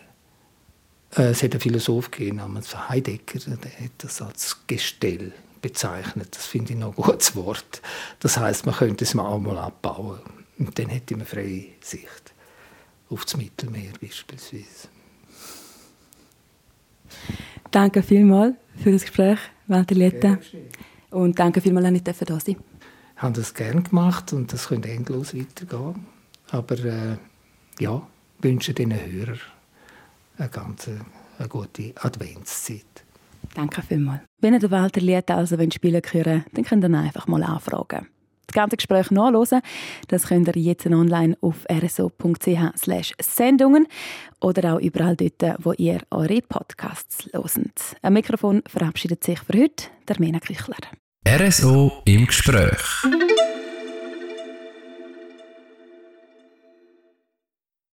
Äh, 1.15 1.29
es 1.29 1.43
hat 1.43 1.51
einen 1.51 1.61
Philosoph 1.61 2.11
gegeben 2.11 2.37
namens 2.37 2.75
Heidegger, 2.89 3.39
der 3.39 3.85
hat 3.85 3.91
das 3.99 4.21
als 4.21 4.57
Gestell 4.67 5.33
bezeichnet. 5.61 6.35
Das 6.35 6.45
finde 6.45 6.73
ich 6.73 6.79
noch 6.79 6.97
ein 6.97 7.03
gutes 7.03 7.35
Wort. 7.35 7.81
Das 8.19 8.37
heißt, 8.37 8.65
man 8.65 8.75
könnte 8.75 9.03
es 9.03 9.13
mal 9.13 9.25
auch 9.25 9.39
mal 9.39 9.57
abbauen. 9.57 10.19
Und 10.57 10.77
dann 10.77 10.89
hätte 10.89 11.15
man 11.15 11.25
freie 11.25 11.65
Sicht 11.81 12.33
auf 13.09 13.25
das 13.25 13.37
Mittelmeer 13.37 13.93
beispielsweise. 13.99 14.89
Danke 17.71 18.03
vielmals 18.03 18.55
für 18.77 18.91
das 18.91 19.01
Gespräch, 19.01 19.39
Walter 19.67 19.95
Lietta. 19.95 20.37
Und 21.09 21.39
danke 21.39 21.61
vielmals, 21.61 22.03
dass 22.03 22.21
ich 22.21 22.27
da 22.27 22.39
sein 22.39 22.57
Ich 23.15 23.21
habe 23.21 23.33
das 23.33 23.53
gerne 23.53 23.81
gemacht 23.81 24.33
und 24.33 24.53
das 24.53 24.67
könnte 24.67 24.89
endlos 24.89 25.35
weitergehen. 25.35 26.05
Aber 26.51 26.77
äh, 26.79 27.17
ja, 27.79 28.07
wünsche 28.39 28.73
den 28.73 28.93
Hörern 28.93 29.39
eine 30.39 30.49
ganz 30.49 30.87
äh, 30.87 30.91
eine 31.37 31.47
gute 31.47 31.93
Adventszeit. 31.95 32.85
Danke 33.55 33.81
vielmals. 33.81 34.21
Wenn 34.41 34.53
ihr 34.53 34.59
den 34.59 34.71
Walter 34.71 35.01
Lied 35.01 35.29
also 35.31 35.57
spielen 35.71 36.01
hören 36.11 36.45
dann 36.53 36.63
könnt 36.63 36.83
ihr 36.83 36.89
ihn 36.89 36.95
einfach 36.95 37.27
mal 37.27 37.43
anfragen. 37.43 38.07
Das 38.47 38.55
ganze 38.55 38.77
Gespräch 38.77 39.11
nachlesen, 39.11 39.61
das 40.07 40.27
könnt 40.27 40.47
ihr 40.47 40.61
jetzt 40.61 40.87
online 40.87 41.37
auf 41.41 41.67
rso.ch 41.69 43.13
Sendungen 43.21 43.87
oder 44.41 44.73
auch 44.73 44.79
überall 44.79 45.15
dort, 45.15 45.63
wo 45.63 45.73
ihr 45.73 45.99
eure 46.09 46.41
Podcasts 46.41 47.31
loset. 47.31 47.95
Ein 48.01 48.13
Mikrofon 48.13 48.63
verabschiedet 48.67 49.23
sich 49.23 49.39
für 49.39 49.53
heute, 49.53 49.85
der 50.07 50.19
Mena 50.19 50.39
Küchler. 50.39 50.77
RSO 51.27 52.01
im 52.05 52.25
Gespräch. 52.25 53.03